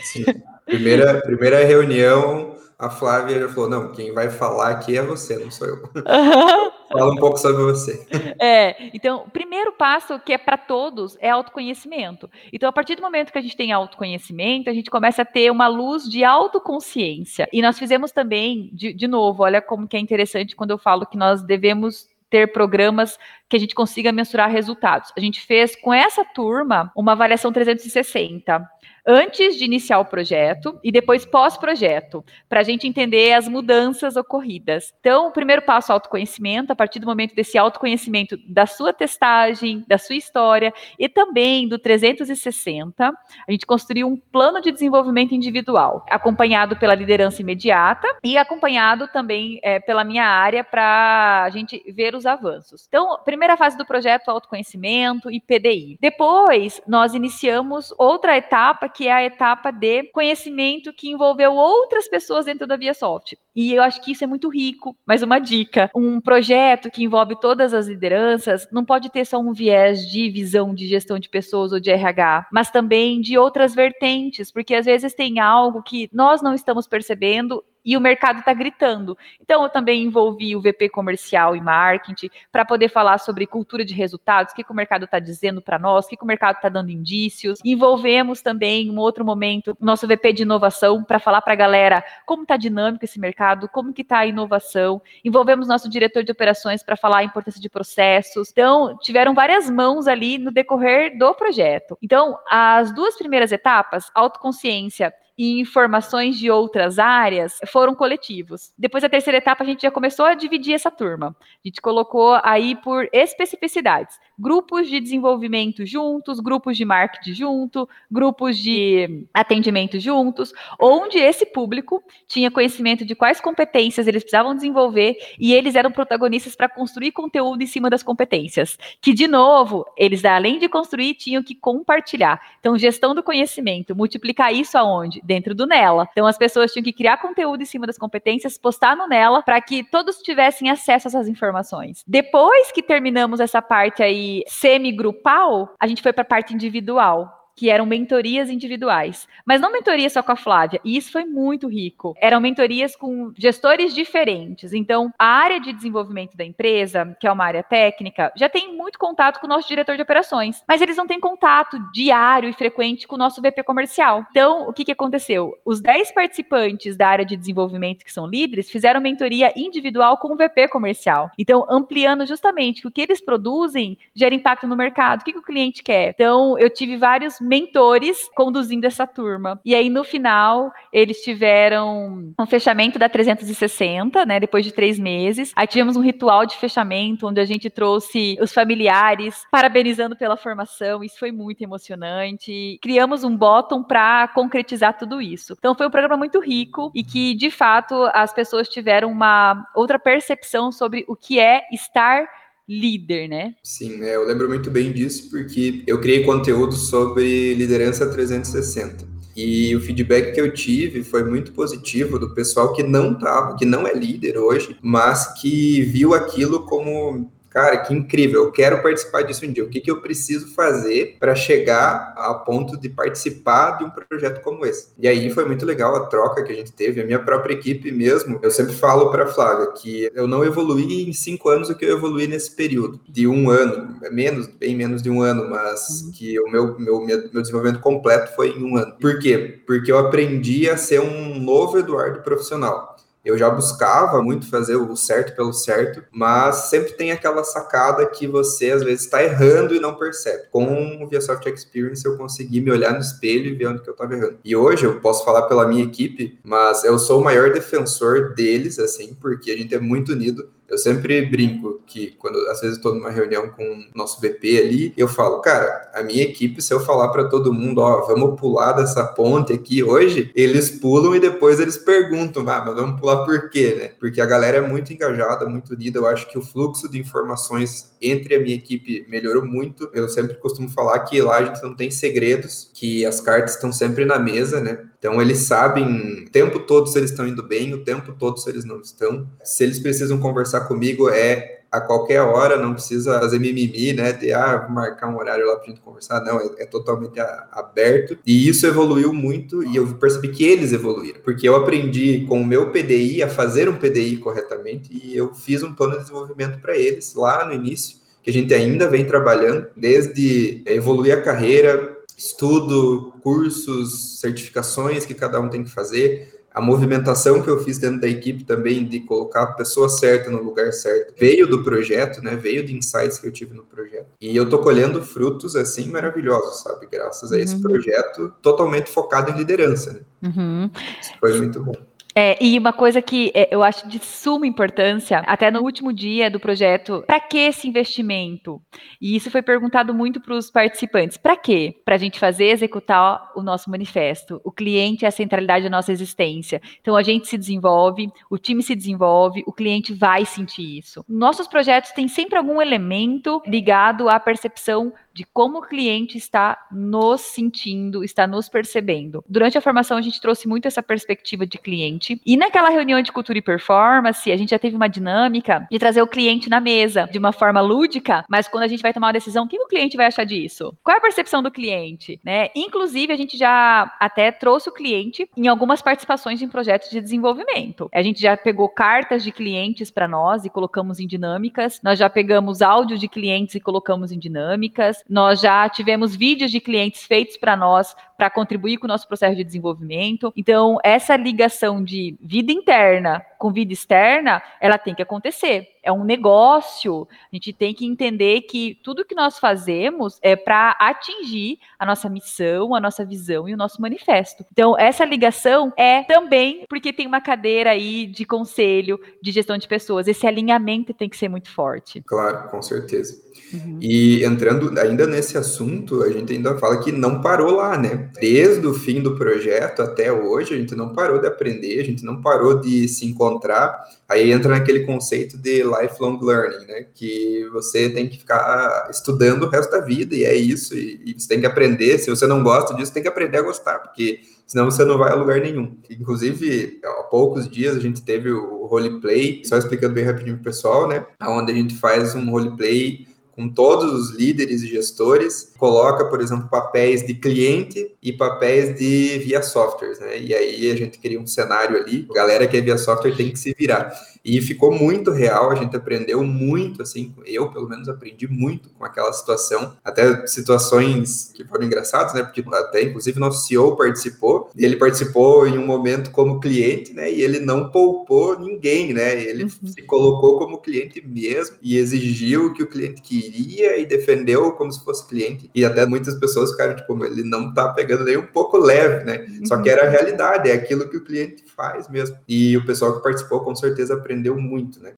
Sim. 0.02 0.24
Primeira, 0.64 1.20
primeira 1.20 1.64
reunião, 1.64 2.56
a 2.78 2.90
Flávia 2.90 3.38
já 3.38 3.48
falou: 3.48 3.70
não, 3.70 3.92
quem 3.92 4.12
vai 4.12 4.28
falar 4.28 4.70
aqui 4.70 4.98
é 4.98 5.02
você, 5.02 5.38
não 5.38 5.50
sou 5.50 5.66
eu. 5.66 5.76
Uhum. 5.76 6.70
Fala 6.90 7.12
um 7.12 7.16
pouco 7.16 7.38
sobre 7.38 7.62
você. 7.62 8.06
É, 8.40 8.90
então, 8.94 9.24
o 9.26 9.30
primeiro 9.30 9.72
passo 9.72 10.18
que 10.20 10.32
é 10.32 10.38
para 10.38 10.56
todos 10.56 11.16
é 11.20 11.30
autoconhecimento. 11.30 12.30
Então, 12.52 12.68
a 12.68 12.72
partir 12.72 12.94
do 12.94 13.02
momento 13.02 13.32
que 13.32 13.38
a 13.38 13.42
gente 13.42 13.56
tem 13.56 13.72
autoconhecimento, 13.72 14.68
a 14.68 14.72
gente 14.72 14.90
começa 14.90 15.22
a 15.22 15.24
ter 15.24 15.50
uma 15.50 15.68
luz 15.68 16.04
de 16.04 16.22
autoconsciência. 16.22 17.48
E 17.52 17.62
nós 17.62 17.78
fizemos 17.78 18.12
também, 18.12 18.70
de, 18.72 18.92
de 18.92 19.08
novo, 19.08 19.42
olha 19.42 19.62
como 19.62 19.88
que 19.88 19.96
é 19.96 20.00
interessante 20.00 20.54
quando 20.54 20.72
eu 20.72 20.78
falo 20.78 21.06
que 21.06 21.16
nós 21.16 21.42
devemos 21.42 22.06
ter 22.30 22.52
programas 22.52 23.18
que 23.48 23.56
a 23.56 23.60
gente 23.60 23.74
consiga 23.74 24.12
mensurar 24.12 24.50
resultados. 24.50 25.12
A 25.16 25.20
gente 25.20 25.40
fez 25.40 25.76
com 25.76 25.92
essa 25.92 26.24
turma 26.24 26.90
uma 26.96 27.12
avaliação 27.12 27.52
360 27.52 28.66
antes 29.06 29.56
de 29.56 29.64
iniciar 29.64 30.00
o 30.00 30.04
projeto 30.04 30.78
e 30.82 30.90
depois 30.90 31.24
pós-projeto, 31.24 32.24
para 32.48 32.60
a 32.60 32.62
gente 32.64 32.88
entender 32.88 33.32
as 33.32 33.46
mudanças 33.46 34.16
ocorridas. 34.16 34.92
Então, 34.98 35.28
o 35.28 35.30
primeiro 35.30 35.62
passo 35.62 35.92
é 35.92 35.94
autoconhecimento, 35.94 36.72
a 36.72 36.76
partir 36.76 36.98
do 36.98 37.06
momento 37.06 37.34
desse 37.34 37.56
autoconhecimento 37.56 38.36
da 38.48 38.66
sua 38.66 38.92
testagem, 38.92 39.84
da 39.86 39.96
sua 39.96 40.16
história 40.16 40.74
e 40.98 41.08
também 41.08 41.68
do 41.68 41.78
360, 41.78 43.08
a 43.08 43.52
gente 43.52 43.64
construiu 43.64 44.08
um 44.08 44.16
plano 44.16 44.60
de 44.60 44.72
desenvolvimento 44.72 45.34
individual, 45.34 46.04
acompanhado 46.10 46.76
pela 46.76 46.94
liderança 46.94 47.40
imediata 47.40 48.08
e 48.24 48.36
acompanhado 48.36 49.06
também 49.08 49.60
é, 49.62 49.78
pela 49.78 50.02
minha 50.02 50.24
área 50.24 50.64
para 50.64 51.44
a 51.44 51.50
gente 51.50 51.80
ver 51.92 52.14
os 52.16 52.26
avanços. 52.26 52.86
Então, 52.88 53.20
primeira 53.36 53.56
fase 53.56 53.76
do 53.76 53.84
projeto, 53.84 54.30
autoconhecimento 54.30 55.30
e 55.30 55.38
PDI. 55.38 55.98
Depois, 56.00 56.80
nós 56.88 57.12
iniciamos 57.12 57.94
outra 57.98 58.34
etapa 58.34 58.88
que 58.88 59.08
é 59.08 59.12
a 59.12 59.24
etapa 59.24 59.70
de 59.70 60.04
conhecimento 60.04 60.90
que 60.90 61.10
envolveu 61.10 61.52
outras 61.52 62.08
pessoas 62.08 62.46
dentro 62.46 62.66
da 62.66 62.78
ViaSoft. 62.78 63.36
E 63.56 63.72
eu 63.72 63.82
acho 63.82 64.02
que 64.02 64.12
isso 64.12 64.22
é 64.22 64.26
muito 64.26 64.50
rico. 64.50 64.94
Mas 65.06 65.22
uma 65.22 65.38
dica: 65.38 65.90
um 65.94 66.20
projeto 66.20 66.90
que 66.90 67.02
envolve 67.02 67.40
todas 67.40 67.72
as 67.72 67.88
lideranças 67.88 68.68
não 68.70 68.84
pode 68.84 69.10
ter 69.10 69.24
só 69.24 69.38
um 69.38 69.54
viés 69.54 70.06
de 70.06 70.28
visão 70.28 70.74
de 70.74 70.86
gestão 70.86 71.18
de 71.18 71.30
pessoas 71.30 71.72
ou 71.72 71.80
de 71.80 71.90
RH, 71.90 72.48
mas 72.52 72.70
também 72.70 73.20
de 73.20 73.38
outras 73.38 73.74
vertentes, 73.74 74.52
porque 74.52 74.74
às 74.74 74.84
vezes 74.84 75.14
tem 75.14 75.40
algo 75.40 75.82
que 75.82 76.10
nós 76.12 76.42
não 76.42 76.54
estamos 76.54 76.86
percebendo 76.86 77.64
e 77.86 77.96
o 77.96 78.00
mercado 78.00 78.40
está 78.40 78.52
gritando. 78.52 79.16
Então, 79.40 79.62
eu 79.62 79.68
também 79.68 80.02
envolvi 80.02 80.56
o 80.56 80.60
VP 80.60 80.88
comercial 80.88 81.54
e 81.54 81.60
marketing 81.60 82.28
para 82.50 82.64
poder 82.64 82.88
falar 82.88 83.18
sobre 83.18 83.46
cultura 83.46 83.84
de 83.84 83.94
resultados, 83.94 84.52
o 84.52 84.56
que, 84.56 84.64
que 84.64 84.72
o 84.72 84.74
mercado 84.74 85.04
está 85.04 85.20
dizendo 85.20 85.62
para 85.62 85.78
nós, 85.78 86.04
o 86.04 86.08
que, 86.08 86.16
que 86.16 86.24
o 86.24 86.26
mercado 86.26 86.56
está 86.56 86.68
dando 86.68 86.90
indícios. 86.90 87.60
Envolvemos 87.64 88.42
também, 88.42 88.88
em 88.88 88.90
um 88.90 88.98
outro 88.98 89.24
momento, 89.24 89.76
o 89.80 89.84
nosso 89.84 90.08
VP 90.08 90.32
de 90.32 90.42
inovação 90.42 91.04
para 91.04 91.20
falar 91.20 91.40
para 91.40 91.52
a 91.52 91.56
galera 91.56 92.04
como 92.26 92.42
está 92.42 92.56
dinâmico 92.56 93.04
esse 93.04 93.20
mercado, 93.46 93.68
como 93.68 93.92
que 93.92 94.02
está 94.02 94.18
a 94.18 94.26
inovação. 94.26 95.00
Envolvemos 95.24 95.68
nosso 95.68 95.88
diretor 95.88 96.24
de 96.24 96.32
operações 96.32 96.82
para 96.82 96.96
falar 96.96 97.18
a 97.18 97.24
importância 97.24 97.60
de 97.60 97.68
processos. 97.68 98.50
Então, 98.50 98.96
tiveram 99.00 99.34
várias 99.34 99.70
mãos 99.70 100.06
ali 100.06 100.38
no 100.38 100.50
decorrer 100.50 101.16
do 101.16 101.34
projeto. 101.34 101.96
Então, 102.02 102.36
as 102.50 102.92
duas 102.92 103.16
primeiras 103.16 103.52
etapas, 103.52 104.10
autoconsciência 104.14 105.12
e 105.38 105.60
informações 105.60 106.38
de 106.38 106.50
outras 106.50 106.98
áreas 106.98 107.58
foram 107.66 107.94
coletivos. 107.94 108.72
Depois 108.78 109.02
da 109.02 109.08
terceira 109.08 109.38
etapa, 109.38 109.62
a 109.62 109.66
gente 109.66 109.82
já 109.82 109.90
começou 109.90 110.24
a 110.24 110.34
dividir 110.34 110.74
essa 110.74 110.90
turma. 110.90 111.36
A 111.40 111.68
gente 111.68 111.80
colocou 111.80 112.38
aí 112.42 112.74
por 112.76 113.08
especificidades. 113.12 114.18
Grupos 114.38 114.88
de 114.88 115.00
desenvolvimento 115.00 115.84
juntos, 115.84 116.40
grupos 116.40 116.76
de 116.76 116.84
marketing 116.84 117.34
junto, 117.34 117.88
grupos 118.10 118.58
de 118.58 119.26
atendimento 119.32 119.98
juntos, 119.98 120.52
onde 120.80 121.18
esse 121.18 121.46
público 121.46 122.02
tinha 122.26 122.50
conhecimento 122.50 123.04
de 123.04 123.14
quais 123.14 123.40
competências 123.40 124.06
eles 124.06 124.22
precisavam 124.22 124.54
desenvolver 124.54 125.16
e 125.38 125.52
eles 125.52 125.74
eram 125.74 125.90
protagonistas 125.90 126.54
para 126.54 126.68
construir 126.68 127.12
conteúdo 127.12 127.62
em 127.62 127.66
cima 127.66 127.90
das 127.90 128.02
competências. 128.02 128.78
Que, 129.00 129.12
de 129.12 129.26
novo, 129.26 129.86
eles, 129.96 130.24
além 130.24 130.58
de 130.58 130.68
construir, 130.68 131.14
tinham 131.14 131.42
que 131.42 131.54
compartilhar. 131.54 132.40
Então, 132.60 132.78
gestão 132.78 133.14
do 133.14 133.22
conhecimento, 133.22 133.96
multiplicar 133.96 134.54
isso 134.54 134.76
aonde? 134.76 135.20
Dentro 135.26 135.54
do 135.54 135.66
Nela. 135.66 136.08
Então 136.12 136.26
as 136.26 136.38
pessoas 136.38 136.72
tinham 136.72 136.84
que 136.84 136.92
criar 136.92 137.18
conteúdo 137.18 137.62
em 137.62 137.66
cima 137.66 137.86
das 137.86 137.98
competências, 137.98 138.56
postar 138.56 138.96
no 138.96 139.06
Nela 139.06 139.42
para 139.42 139.60
que 139.60 139.84
todos 139.84 140.18
tivessem 140.18 140.70
acesso 140.70 141.08
a 141.08 141.10
essas 141.10 141.28
informações. 141.28 142.02
Depois 142.06 142.72
que 142.72 142.82
terminamos 142.82 143.40
essa 143.40 143.60
parte 143.60 144.02
aí 144.02 144.42
semi-grupal, 144.46 145.74
a 145.80 145.86
gente 145.86 146.02
foi 146.02 146.12
para 146.12 146.22
a 146.22 146.26
parte 146.26 146.54
individual 146.54 147.45
que 147.56 147.70
eram 147.70 147.86
mentorias 147.86 148.50
individuais. 148.50 149.26
Mas 149.44 149.60
não 149.60 149.72
mentorias 149.72 150.12
só 150.12 150.22
com 150.22 150.32
a 150.32 150.36
Flávia, 150.36 150.80
e 150.84 150.96
isso 150.96 151.10
foi 151.10 151.24
muito 151.24 151.66
rico. 151.66 152.14
Eram 152.20 152.40
mentorias 152.40 152.94
com 152.94 153.32
gestores 153.36 153.94
diferentes. 153.94 154.74
Então, 154.74 155.12
a 155.18 155.26
área 155.26 155.58
de 155.58 155.72
desenvolvimento 155.72 156.36
da 156.36 156.44
empresa, 156.44 157.16
que 157.18 157.26
é 157.26 157.32
uma 157.32 157.44
área 157.44 157.62
técnica, 157.62 158.30
já 158.36 158.48
tem 158.48 158.76
muito 158.76 158.98
contato 158.98 159.40
com 159.40 159.46
o 159.46 159.48
nosso 159.48 159.66
diretor 159.66 159.96
de 159.96 160.02
operações, 160.02 160.62
mas 160.68 160.82
eles 160.82 160.96
não 160.96 161.06
têm 161.06 161.18
contato 161.18 161.78
diário 161.92 162.48
e 162.48 162.52
frequente 162.52 163.08
com 163.08 163.14
o 163.14 163.18
nosso 163.18 163.40
VP 163.40 163.62
comercial. 163.62 164.24
Então, 164.30 164.68
o 164.68 164.72
que, 164.72 164.84
que 164.84 164.92
aconteceu? 164.92 165.56
Os 165.64 165.80
10 165.80 166.12
participantes 166.12 166.96
da 166.96 167.08
área 167.08 167.24
de 167.24 167.36
desenvolvimento, 167.36 168.04
que 168.04 168.12
são 168.12 168.26
líderes, 168.26 168.70
fizeram 168.70 169.00
mentoria 169.00 169.52
individual 169.56 170.18
com 170.18 170.32
o 170.32 170.36
VP 170.36 170.68
comercial. 170.68 171.30
Então, 171.38 171.66
ampliando 171.70 172.26
justamente 172.26 172.82
que 172.82 172.88
o 172.88 172.90
que 172.90 173.00
eles 173.00 173.20
produzem 173.20 173.96
gera 174.14 174.34
impacto 174.34 174.66
no 174.66 174.76
mercado. 174.76 175.20
O 175.20 175.24
que, 175.24 175.32
que 175.32 175.38
o 175.38 175.42
cliente 175.42 175.82
quer? 175.82 176.10
Então, 176.10 176.58
eu 176.58 176.68
tive 176.68 176.96
vários 176.96 177.40
mentores 177.46 178.28
conduzindo 178.34 178.86
essa 178.86 179.06
turma. 179.06 179.60
E 179.64 179.74
aí, 179.74 179.88
no 179.88 180.04
final, 180.04 180.72
eles 180.92 181.22
tiveram 181.22 182.34
um 182.38 182.46
fechamento 182.46 182.98
da 182.98 183.08
360, 183.08 184.26
né? 184.26 184.40
Depois 184.40 184.64
de 184.64 184.72
três 184.72 184.98
meses. 184.98 185.52
Aí 185.54 185.66
tivemos 185.66 185.96
um 185.96 186.00
ritual 186.00 186.44
de 186.44 186.56
fechamento, 186.56 187.26
onde 187.26 187.40
a 187.40 187.44
gente 187.44 187.70
trouxe 187.70 188.36
os 188.40 188.52
familiares 188.52 189.44
parabenizando 189.50 190.16
pela 190.16 190.36
formação. 190.36 191.02
Isso 191.02 191.18
foi 191.18 191.32
muito 191.32 191.62
emocionante. 191.62 192.78
Criamos 192.82 193.24
um 193.24 193.36
bottom 193.36 193.82
para 193.82 194.28
concretizar 194.28 194.98
tudo 194.98 195.20
isso. 195.20 195.54
Então, 195.58 195.74
foi 195.74 195.86
um 195.86 195.90
programa 195.90 196.16
muito 196.16 196.40
rico 196.40 196.90
e 196.94 197.02
que, 197.02 197.34
de 197.34 197.50
fato, 197.50 198.10
as 198.12 198.32
pessoas 198.32 198.68
tiveram 198.68 199.10
uma 199.10 199.66
outra 199.74 199.98
percepção 199.98 200.72
sobre 200.72 201.04
o 201.08 201.14
que 201.14 201.38
é 201.38 201.62
estar 201.72 202.26
líder, 202.68 203.28
né? 203.28 203.54
Sim, 203.62 204.02
é, 204.02 204.16
eu 204.16 204.26
lembro 204.26 204.48
muito 204.48 204.70
bem 204.70 204.92
disso 204.92 205.30
porque 205.30 205.82
eu 205.86 206.00
criei 206.00 206.24
conteúdo 206.24 206.74
sobre 206.74 207.54
liderança 207.54 208.10
360. 208.10 209.16
E 209.36 209.76
o 209.76 209.80
feedback 209.80 210.32
que 210.32 210.40
eu 210.40 210.52
tive 210.52 211.04
foi 211.04 211.22
muito 211.22 211.52
positivo 211.52 212.18
do 212.18 212.34
pessoal 212.34 212.72
que 212.72 212.82
não 212.82 213.18
tava, 213.18 213.54
que 213.54 213.66
não 213.66 213.86
é 213.86 213.92
líder 213.92 214.38
hoje, 214.38 214.76
mas 214.80 215.40
que 215.40 215.82
viu 215.82 216.14
aquilo 216.14 216.64
como 216.64 217.30
cara, 217.56 217.78
que 217.78 217.94
incrível, 217.94 218.44
eu 218.44 218.52
quero 218.52 218.82
participar 218.82 219.22
disso 219.22 219.46
um 219.46 219.50
dia. 219.50 219.64
O 219.64 219.70
que, 219.70 219.80
que 219.80 219.90
eu 219.90 220.02
preciso 220.02 220.54
fazer 220.54 221.16
para 221.18 221.34
chegar 221.34 222.12
a 222.14 222.34
ponto 222.34 222.78
de 222.78 222.90
participar 222.90 223.78
de 223.78 223.84
um 223.84 223.88
projeto 223.88 224.42
como 224.42 224.66
esse? 224.66 224.88
E 224.98 225.08
aí 225.08 225.30
foi 225.30 225.46
muito 225.46 225.64
legal 225.64 225.96
a 225.96 226.04
troca 226.04 226.44
que 226.44 226.52
a 226.52 226.54
gente 226.54 226.70
teve, 226.70 227.00
a 227.00 227.06
minha 227.06 227.18
própria 227.18 227.54
equipe 227.54 227.90
mesmo. 227.90 228.38
Eu 228.42 228.50
sempre 228.50 228.74
falo 228.74 229.10
para 229.10 229.26
Flávia 229.26 229.68
que 229.68 230.10
eu 230.14 230.28
não 230.28 230.44
evoluí 230.44 231.08
em 231.08 231.14
cinco 231.14 231.48
anos 231.48 231.70
o 231.70 231.74
que 231.74 231.86
eu 231.86 231.96
evoluí 231.96 232.26
nesse 232.26 232.54
período, 232.54 233.00
de 233.08 233.26
um 233.26 233.48
ano, 233.48 233.96
menos, 234.12 234.48
bem 234.48 234.76
menos 234.76 235.00
de 235.00 235.08
um 235.08 235.22
ano, 235.22 235.48
mas 235.48 236.02
uhum. 236.02 236.10
que 236.12 236.38
o 236.38 236.50
meu, 236.50 236.78
meu, 236.78 237.00
meu 237.06 237.40
desenvolvimento 237.40 237.80
completo 237.80 238.36
foi 238.36 238.50
em 238.50 238.62
um 238.62 238.76
ano. 238.76 238.92
Por 239.00 239.18
quê? 239.18 239.62
Porque 239.66 239.90
eu 239.90 239.96
aprendi 239.96 240.68
a 240.68 240.76
ser 240.76 241.00
um 241.00 241.40
novo 241.40 241.78
Eduardo 241.78 242.20
profissional. 242.20 242.95
Eu 243.26 243.36
já 243.36 243.50
buscava 243.50 244.22
muito 244.22 244.48
fazer 244.48 244.76
o 244.76 244.94
certo 244.94 245.34
pelo 245.34 245.52
certo, 245.52 246.00
mas 246.12 246.70
sempre 246.70 246.92
tem 246.92 247.10
aquela 247.10 247.42
sacada 247.42 248.06
que 248.06 248.24
você 248.24 248.70
às 248.70 248.84
vezes 248.84 249.04
está 249.04 249.20
errando 249.20 249.74
e 249.74 249.80
não 249.80 249.96
percebe. 249.96 250.44
Com 250.52 251.02
o 251.02 251.08
ViaSoft 251.08 251.44
Experience 251.48 252.06
eu 252.06 252.16
consegui 252.16 252.60
me 252.60 252.70
olhar 252.70 252.92
no 252.92 253.00
espelho 253.00 253.46
e 253.46 253.54
ver 253.54 253.66
onde 253.66 253.82
que 253.82 253.88
eu 253.90 253.94
estava 253.94 254.14
errando. 254.14 254.38
E 254.44 254.54
hoje 254.54 254.84
eu 254.84 255.00
posso 255.00 255.24
falar 255.24 255.42
pela 255.42 255.66
minha 255.66 255.82
equipe, 255.82 256.38
mas 256.44 256.84
eu 256.84 257.00
sou 257.00 257.20
o 257.20 257.24
maior 257.24 257.52
defensor 257.52 258.32
deles, 258.32 258.78
assim, 258.78 259.16
porque 259.20 259.50
a 259.50 259.56
gente 259.56 259.74
é 259.74 259.80
muito 259.80 260.12
unido. 260.12 260.48
Eu 260.68 260.78
sempre 260.78 261.24
brinco 261.24 261.80
que 261.86 262.12
quando 262.18 262.36
às 262.48 262.60
vezes 262.60 262.76
estou 262.76 262.94
numa 262.94 263.10
reunião 263.10 263.48
com 263.50 263.62
o 263.62 263.84
nosso 263.94 264.20
VP 264.20 264.58
ali, 264.58 264.94
eu 264.96 265.06
falo, 265.06 265.40
cara, 265.40 265.90
a 265.94 266.02
minha 266.02 266.22
equipe, 266.22 266.60
se 266.60 266.74
eu 266.74 266.80
falar 266.80 267.08
para 267.08 267.28
todo 267.28 267.52
mundo, 267.52 267.80
ó, 267.80 268.06
vamos 268.06 268.38
pular 268.38 268.72
dessa 268.72 269.04
ponte 269.04 269.52
aqui 269.52 269.82
hoje, 269.82 270.30
eles 270.34 270.70
pulam 270.70 271.14
e 271.14 271.20
depois 271.20 271.60
eles 271.60 271.76
perguntam, 271.76 272.42
ah, 272.48 272.64
mas 272.64 272.74
vamos 272.74 273.00
pular 273.00 273.24
por 273.24 273.48
quê, 273.50 273.76
né? 273.78 273.88
Porque 273.98 274.20
a 274.20 274.26
galera 274.26 274.58
é 274.58 274.60
muito 274.60 274.92
engajada, 274.92 275.48
muito 275.48 275.72
unida. 275.74 275.98
Eu 275.98 276.06
acho 276.06 276.28
que 276.28 276.38
o 276.38 276.42
fluxo 276.42 276.88
de 276.90 276.98
informações 276.98 277.94
entre 278.00 278.34
a 278.34 278.40
minha 278.40 278.56
equipe 278.56 279.06
melhorou 279.08 279.44
muito. 279.44 279.88
Eu 279.94 280.08
sempre 280.08 280.34
costumo 280.36 280.68
falar 280.68 280.98
que 281.00 281.20
lá 281.20 281.38
a 281.38 281.44
gente 281.44 281.62
não 281.62 281.74
tem 281.74 281.90
segredos, 281.90 282.70
que 282.74 283.06
as 283.06 283.20
cartas 283.20 283.54
estão 283.54 283.72
sempre 283.72 284.04
na 284.04 284.18
mesa, 284.18 284.60
né? 284.60 284.78
Então 285.06 285.22
eles 285.22 285.38
sabem 285.38 286.24
o 286.24 286.30
tempo 286.30 286.58
todo 286.58 286.88
se 286.88 286.98
eles 286.98 287.10
estão 287.10 287.28
indo 287.28 287.40
bem, 287.40 287.72
o 287.72 287.84
tempo 287.84 288.12
todo 288.12 288.40
se 288.40 288.50
eles 288.50 288.64
não 288.64 288.80
estão. 288.80 289.24
Se 289.44 289.62
eles 289.62 289.78
precisam 289.78 290.18
conversar 290.18 290.62
comigo, 290.62 291.08
é 291.08 291.60
a 291.70 291.80
qualquer 291.80 292.22
hora, 292.22 292.56
não 292.56 292.74
precisa 292.74 293.20
fazer 293.20 293.38
mimimi, 293.38 293.92
né? 293.92 294.12
De 294.12 294.32
ah, 294.32 294.66
marcar 294.68 295.08
um 295.08 295.16
horário 295.16 295.46
lá 295.46 295.54
pra 295.54 295.68
gente 295.68 295.80
conversar. 295.80 296.24
Não, 296.24 296.40
é, 296.40 296.62
é 296.62 296.66
totalmente 296.66 297.20
a, 297.20 297.46
aberto. 297.52 298.18
E 298.26 298.48
isso 298.48 298.66
evoluiu 298.66 299.12
muito 299.12 299.62
e 299.62 299.76
eu 299.76 299.86
percebi 299.94 300.26
que 300.26 300.44
eles 300.44 300.72
evoluíram. 300.72 301.20
Porque 301.22 301.48
eu 301.48 301.54
aprendi 301.54 302.26
com 302.26 302.40
o 302.40 302.46
meu 302.46 302.72
PDI 302.72 303.22
a 303.22 303.28
fazer 303.28 303.68
um 303.68 303.76
PDI 303.76 304.16
corretamente 304.16 304.90
e 304.92 305.16
eu 305.16 305.32
fiz 305.34 305.62
um 305.62 305.72
plano 305.72 305.92
de 305.92 306.00
desenvolvimento 306.00 306.58
para 306.60 306.76
eles 306.76 307.14
lá 307.14 307.46
no 307.46 307.52
início, 307.52 307.98
que 308.24 308.30
a 308.30 308.32
gente 308.32 308.52
ainda 308.52 308.88
vem 308.88 309.04
trabalhando, 309.04 309.68
desde 309.76 310.64
evoluir 310.66 311.16
a 311.16 311.22
carreira, 311.22 311.95
estudo, 312.16 313.12
cursos, 313.22 314.18
certificações 314.20 315.04
que 315.04 315.14
cada 315.14 315.38
um 315.40 315.48
tem 315.48 315.62
que 315.62 315.70
fazer, 315.70 316.36
a 316.56 316.60
movimentação 316.62 317.42
que 317.42 317.50
eu 317.50 317.62
fiz 317.62 317.76
dentro 317.76 318.00
da 318.00 318.08
equipe 318.08 318.42
também 318.42 318.82
de 318.82 319.00
colocar 319.00 319.42
a 319.42 319.52
pessoa 319.52 319.90
certa 319.90 320.30
no 320.30 320.42
lugar 320.42 320.72
certo 320.72 321.12
veio 321.18 321.46
do 321.46 321.62
projeto, 321.62 322.22
né? 322.22 322.34
Veio 322.34 322.64
de 322.64 322.74
insights 322.74 323.18
que 323.18 323.26
eu 323.26 323.30
tive 323.30 323.52
no 323.52 323.62
projeto. 323.62 324.06
E 324.18 324.34
eu 324.34 324.48
tô 324.48 324.60
colhendo 324.60 325.02
frutos 325.02 325.54
assim 325.54 325.90
maravilhosos, 325.90 326.62
sabe? 326.62 326.88
Graças 326.90 327.30
a 327.30 327.38
esse 327.38 327.56
uhum. 327.56 327.60
projeto 327.60 328.32
totalmente 328.40 328.90
focado 328.90 329.30
em 329.32 329.36
liderança. 329.36 329.92
Né? 329.92 330.00
Uhum. 330.22 330.70
Isso 330.98 331.12
foi 331.20 331.36
muito 331.36 331.62
bom. 331.62 331.74
É, 332.18 332.42
e 332.42 332.58
uma 332.58 332.72
coisa 332.72 333.02
que 333.02 333.30
é, 333.34 333.54
eu 333.54 333.62
acho 333.62 333.86
de 333.86 333.98
suma 333.98 334.46
importância, 334.46 335.18
até 335.26 335.50
no 335.50 335.60
último 335.60 335.92
dia 335.92 336.30
do 336.30 336.40
projeto, 336.40 337.04
para 337.06 337.20
que 337.20 337.36
esse 337.36 337.68
investimento? 337.68 338.58
E 338.98 339.14
isso 339.14 339.30
foi 339.30 339.42
perguntado 339.42 339.92
muito 339.92 340.18
para 340.18 340.34
os 340.34 340.50
participantes. 340.50 341.18
Para 341.18 341.36
quê? 341.36 341.74
Para 341.84 341.96
a 341.96 341.98
gente 341.98 342.18
fazer 342.18 342.46
executar 342.46 343.32
o 343.36 343.42
nosso 343.42 343.70
manifesto. 343.70 344.40
O 344.42 344.50
cliente 344.50 345.04
é 345.04 345.08
a 345.08 345.10
centralidade 345.10 345.64
da 345.64 345.70
nossa 345.70 345.92
existência. 345.92 346.62
Então 346.80 346.96
a 346.96 347.02
gente 347.02 347.28
se 347.28 347.36
desenvolve, 347.36 348.10
o 348.30 348.38
time 348.38 348.62
se 348.62 348.74
desenvolve, 348.74 349.44
o 349.46 349.52
cliente 349.52 349.92
vai 349.92 350.24
sentir 350.24 350.78
isso. 350.78 351.04
Nossos 351.06 351.46
projetos 351.46 351.90
têm 351.90 352.08
sempre 352.08 352.38
algum 352.38 352.62
elemento 352.62 353.42
ligado 353.46 354.08
à 354.08 354.18
percepção 354.18 354.90
de 355.16 355.24
como 355.24 355.58
o 355.58 355.62
cliente 355.62 356.18
está 356.18 356.58
nos 356.70 357.22
sentindo, 357.22 358.04
está 358.04 358.26
nos 358.26 358.50
percebendo. 358.50 359.24
Durante 359.26 359.56
a 359.56 359.62
formação, 359.62 359.96
a 359.96 360.02
gente 360.02 360.20
trouxe 360.20 360.46
muito 360.46 360.68
essa 360.68 360.82
perspectiva 360.82 361.46
de 361.46 361.56
cliente. 361.56 362.20
E 362.24 362.36
naquela 362.36 362.68
reunião 362.68 363.00
de 363.00 363.10
cultura 363.10 363.38
e 363.38 363.42
performance, 363.42 364.30
a 364.30 364.36
gente 364.36 364.50
já 364.50 364.58
teve 364.58 364.76
uma 364.76 364.88
dinâmica 364.88 365.66
de 365.70 365.78
trazer 365.78 366.02
o 366.02 366.06
cliente 366.06 366.50
na 366.50 366.60
mesa 366.60 367.08
de 367.10 367.18
uma 367.18 367.32
forma 367.32 367.62
lúdica, 367.62 368.26
mas 368.28 368.46
quando 368.46 368.64
a 368.64 368.68
gente 368.68 368.82
vai 368.82 368.92
tomar 368.92 369.06
uma 369.06 369.12
decisão, 369.14 369.44
o 369.44 369.48
que 369.48 369.58
o 369.58 369.66
cliente 369.66 369.96
vai 369.96 370.04
achar 370.04 370.24
disso? 370.24 370.76
Qual 370.84 370.94
é 370.94 370.98
a 370.98 371.02
percepção 371.02 371.42
do 371.42 371.50
cliente? 371.50 372.20
Né? 372.22 372.50
Inclusive, 372.54 373.10
a 373.10 373.16
gente 373.16 373.38
já 373.38 373.90
até 373.98 374.30
trouxe 374.30 374.68
o 374.68 374.72
cliente 374.72 375.26
em 375.34 375.48
algumas 375.48 375.80
participações 375.80 376.42
em 376.42 376.48
projetos 376.48 376.90
de 376.90 377.00
desenvolvimento. 377.00 377.88
A 377.94 378.02
gente 378.02 378.20
já 378.20 378.36
pegou 378.36 378.68
cartas 378.68 379.24
de 379.24 379.32
clientes 379.32 379.90
para 379.90 380.06
nós 380.06 380.44
e 380.44 380.50
colocamos 380.50 381.00
em 381.00 381.06
dinâmicas, 381.06 381.80
nós 381.82 381.98
já 381.98 382.10
pegamos 382.10 382.60
áudio 382.60 382.98
de 382.98 383.08
clientes 383.08 383.54
e 383.54 383.60
colocamos 383.60 384.12
em 384.12 384.18
dinâmicas, 384.18 385.02
nós 385.08 385.40
já 385.40 385.68
tivemos 385.68 386.14
vídeos 386.16 386.50
de 386.50 386.60
clientes 386.60 387.04
feitos 387.04 387.36
para 387.36 387.56
nós 387.56 387.94
para 388.16 388.30
contribuir 388.30 388.78
com 388.78 388.86
o 388.86 388.88
nosso 388.88 389.06
processo 389.06 389.36
de 389.36 389.44
desenvolvimento. 389.44 390.32
Então, 390.36 390.78
essa 390.82 391.16
ligação 391.16 391.82
de 391.82 392.16
vida 392.20 392.52
interna 392.52 393.24
com 393.38 393.52
vida 393.52 393.72
externa, 393.72 394.42
ela 394.60 394.78
tem 394.78 394.94
que 394.94 395.02
acontecer. 395.02 395.68
É 395.82 395.92
um 395.92 396.04
negócio. 396.04 397.06
A 397.32 397.36
gente 397.36 397.52
tem 397.52 397.72
que 397.72 397.86
entender 397.86 398.42
que 398.42 398.78
tudo 398.82 399.04
que 399.04 399.14
nós 399.14 399.38
fazemos 399.38 400.18
é 400.20 400.34
para 400.34 400.70
atingir 400.80 401.58
a 401.78 401.86
nossa 401.86 402.08
missão, 402.08 402.74
a 402.74 402.80
nossa 402.80 403.04
visão 403.04 403.48
e 403.48 403.54
o 403.54 403.56
nosso 403.56 403.80
manifesto. 403.80 404.44
Então, 404.50 404.76
essa 404.78 405.04
ligação 405.04 405.72
é 405.76 406.02
também 406.02 406.64
porque 406.68 406.92
tem 406.92 407.06
uma 407.06 407.20
cadeira 407.20 407.70
aí 407.70 408.06
de 408.06 408.24
conselho, 408.24 408.98
de 409.22 409.30
gestão 409.30 409.56
de 409.56 409.68
pessoas. 409.68 410.08
Esse 410.08 410.26
alinhamento 410.26 410.92
tem 410.92 411.08
que 411.08 411.16
ser 411.16 411.28
muito 411.28 411.50
forte. 411.50 412.02
Claro, 412.04 412.48
com 412.48 412.60
certeza. 412.62 413.26
Uhum. 413.52 413.78
E 413.80 414.24
entrando 414.24 414.76
ainda 414.78 415.06
nesse 415.06 415.38
assunto, 415.38 416.02
a 416.02 416.10
gente 416.10 416.32
ainda 416.32 416.58
fala 416.58 416.82
que 416.82 416.90
não 416.90 417.20
parou 417.20 417.56
lá, 417.56 417.78
né? 417.78 418.05
Desde 418.20 418.66
o 418.66 418.74
fim 418.74 419.00
do 419.02 419.16
projeto 419.16 419.82
até 419.82 420.12
hoje, 420.12 420.54
a 420.54 420.56
gente 420.56 420.74
não 420.74 420.92
parou 420.92 421.20
de 421.20 421.26
aprender, 421.26 421.80
a 421.80 421.84
gente 421.84 422.04
não 422.04 422.20
parou 422.20 422.60
de 422.60 422.88
se 422.88 423.06
encontrar. 423.06 423.84
Aí 424.08 424.30
entra 424.30 424.50
naquele 424.50 424.80
conceito 424.80 425.36
de 425.36 425.62
lifelong 425.62 426.18
learning, 426.22 426.66
né? 426.66 426.86
Que 426.94 427.48
você 427.52 427.90
tem 427.90 428.08
que 428.08 428.18
ficar 428.18 428.88
estudando 428.90 429.44
o 429.44 429.48
resto 429.48 429.70
da 429.70 429.80
vida, 429.80 430.14
e 430.14 430.24
é 430.24 430.34
isso, 430.34 430.74
e, 430.74 431.00
e 431.04 431.14
você 431.18 431.28
tem 431.28 431.40
que 431.40 431.46
aprender. 431.46 431.98
Se 431.98 432.10
você 432.10 432.26
não 432.26 432.42
gosta 432.42 432.74
disso, 432.74 432.92
tem 432.92 433.02
que 433.02 433.08
aprender 433.08 433.38
a 433.38 433.42
gostar, 433.42 433.78
porque 433.80 434.20
senão 434.46 434.70
você 434.70 434.84
não 434.84 434.98
vai 434.98 435.12
a 435.12 435.16
lugar 435.16 435.40
nenhum. 435.40 435.76
Inclusive, 435.90 436.80
há 436.84 437.02
poucos 437.04 437.48
dias 437.48 437.76
a 437.76 437.80
gente 437.80 438.02
teve 438.02 438.30
o 438.30 438.66
roleplay, 438.66 439.42
só 439.44 439.56
explicando 439.56 439.94
bem 439.94 440.04
rapidinho 440.04 440.36
pro 440.36 440.44
pessoal, 440.44 440.88
né? 440.88 441.04
Onde 441.22 441.52
a 441.52 441.54
gente 441.54 441.76
faz 441.76 442.14
um 442.14 442.30
roleplay 442.30 443.06
com 443.36 443.50
todos 443.50 443.92
os 443.92 444.16
líderes 444.16 444.62
e 444.62 444.66
gestores, 444.66 445.52
coloca, 445.56 446.04
por 446.04 446.20
exemplo, 446.20 446.48
papéis 446.48 447.06
de 447.06 447.14
cliente 447.14 447.94
e 448.02 448.12
papéis 448.12 448.78
de 448.78 449.18
via 449.18 449.42
softwares, 449.42 449.98
né? 449.98 450.18
E 450.18 450.34
aí 450.34 450.70
a 450.70 450.76
gente 450.76 450.98
cria 450.98 451.20
um 451.20 451.26
cenário 451.26 451.76
ali, 451.76 452.06
a 452.10 452.14
galera 452.14 452.46
que 452.46 452.56
é 452.56 452.60
via 452.60 452.78
software 452.78 453.16
tem 453.16 453.30
que 453.30 453.38
se 453.38 453.54
virar. 453.58 453.92
E 454.24 454.40
ficou 454.40 454.72
muito 454.72 455.12
real, 455.12 455.52
a 455.52 455.54
gente 455.54 455.76
aprendeu 455.76 456.22
muito, 456.24 456.82
assim, 456.82 457.14
eu 457.24 457.48
pelo 457.50 457.68
menos 457.68 457.88
aprendi 457.88 458.26
muito 458.26 458.68
com 458.70 458.84
aquela 458.84 459.12
situação, 459.12 459.76
até 459.84 460.26
situações 460.26 461.30
que 461.32 461.44
foram 461.44 461.64
engraçadas, 461.64 462.12
né? 462.12 462.24
Porque 462.24 462.44
até 462.52 462.82
inclusive 462.82 463.20
nosso 463.20 463.46
CEO 463.46 463.76
participou, 463.76 464.50
e 464.56 464.64
ele 464.64 464.76
participou 464.76 465.46
em 465.46 465.56
um 465.56 465.64
momento 465.64 466.10
como 466.10 466.40
cliente, 466.40 466.92
né? 466.92 467.10
E 467.10 467.22
ele 467.22 467.38
não 467.38 467.70
poupou 467.70 468.38
ninguém, 468.38 468.92
né? 468.92 469.22
Ele 469.22 469.44
uhum. 469.44 469.50
se 469.64 469.82
colocou 469.82 470.38
como 470.38 470.58
cliente 470.58 471.00
mesmo 471.06 471.56
e 471.62 471.76
exigiu 471.76 472.46
o 472.46 472.52
que 472.52 472.62
o 472.62 472.66
cliente 472.66 473.02
queria 473.02 473.78
e 473.78 473.86
defendeu 473.86 474.52
como 474.52 474.72
se 474.72 474.84
fosse 474.84 475.06
cliente. 475.06 475.45
E 475.54 475.64
até 475.64 475.86
muitas 475.86 476.14
pessoas 476.16 476.50
ficaram 476.50 476.76
tipo, 476.76 477.04
ele 477.04 477.22
não 477.22 477.54
tá 477.54 477.68
pegando 477.68 478.04
nem 478.04 478.16
um 478.16 478.26
pouco 478.26 478.58
leve, 478.58 479.04
né? 479.04 479.24
Uhum. 479.28 479.46
Só 479.46 479.56
que 479.58 479.70
era 479.70 479.86
a 479.86 479.90
realidade, 479.90 480.50
é 480.50 480.54
aquilo 480.54 480.88
que 480.88 480.96
o 480.96 481.04
cliente 481.04 481.44
faz 481.56 481.88
mesmo. 481.88 482.16
E 482.28 482.56
o 482.56 482.66
pessoal 482.66 482.96
que 482.96 483.02
participou 483.02 483.40
com 483.40 483.54
certeza 483.54 483.94
aprendeu 483.94 484.16
aprendeu 484.16 484.36
muito, 484.36 484.82
né? 484.82 484.92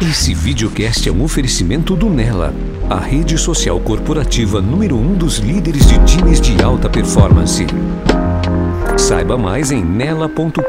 Esse 0.00 0.32
videocast 0.32 1.08
é 1.08 1.12
um 1.12 1.24
oferecimento 1.24 1.96
do 1.96 2.08
Nela, 2.08 2.52
a 2.88 2.98
rede 2.98 3.36
social 3.36 3.80
corporativa 3.80 4.60
número 4.60 4.96
um 4.96 5.14
dos 5.14 5.38
líderes 5.38 5.86
de 5.86 6.04
times 6.04 6.40
de 6.40 6.62
alta 6.62 6.88
performance. 6.88 7.66
Saiba 8.96 9.36
mais 9.36 9.70
em 9.72 9.84
nela.com.br. 9.84 10.62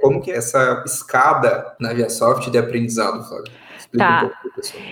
Como 0.00 0.22
que 0.22 0.30
é 0.30 0.36
essa 0.36 0.82
escada 0.86 1.74
na 1.78 1.92
ViaSoft 1.92 2.50
de 2.50 2.56
aprendizado, 2.56 3.26
Flávio? 3.28 3.52
Explica 3.78 4.06
tá. 4.06 4.24
um 4.24 4.28
pouco, 4.28 4.56
pessoal. 4.56 4.82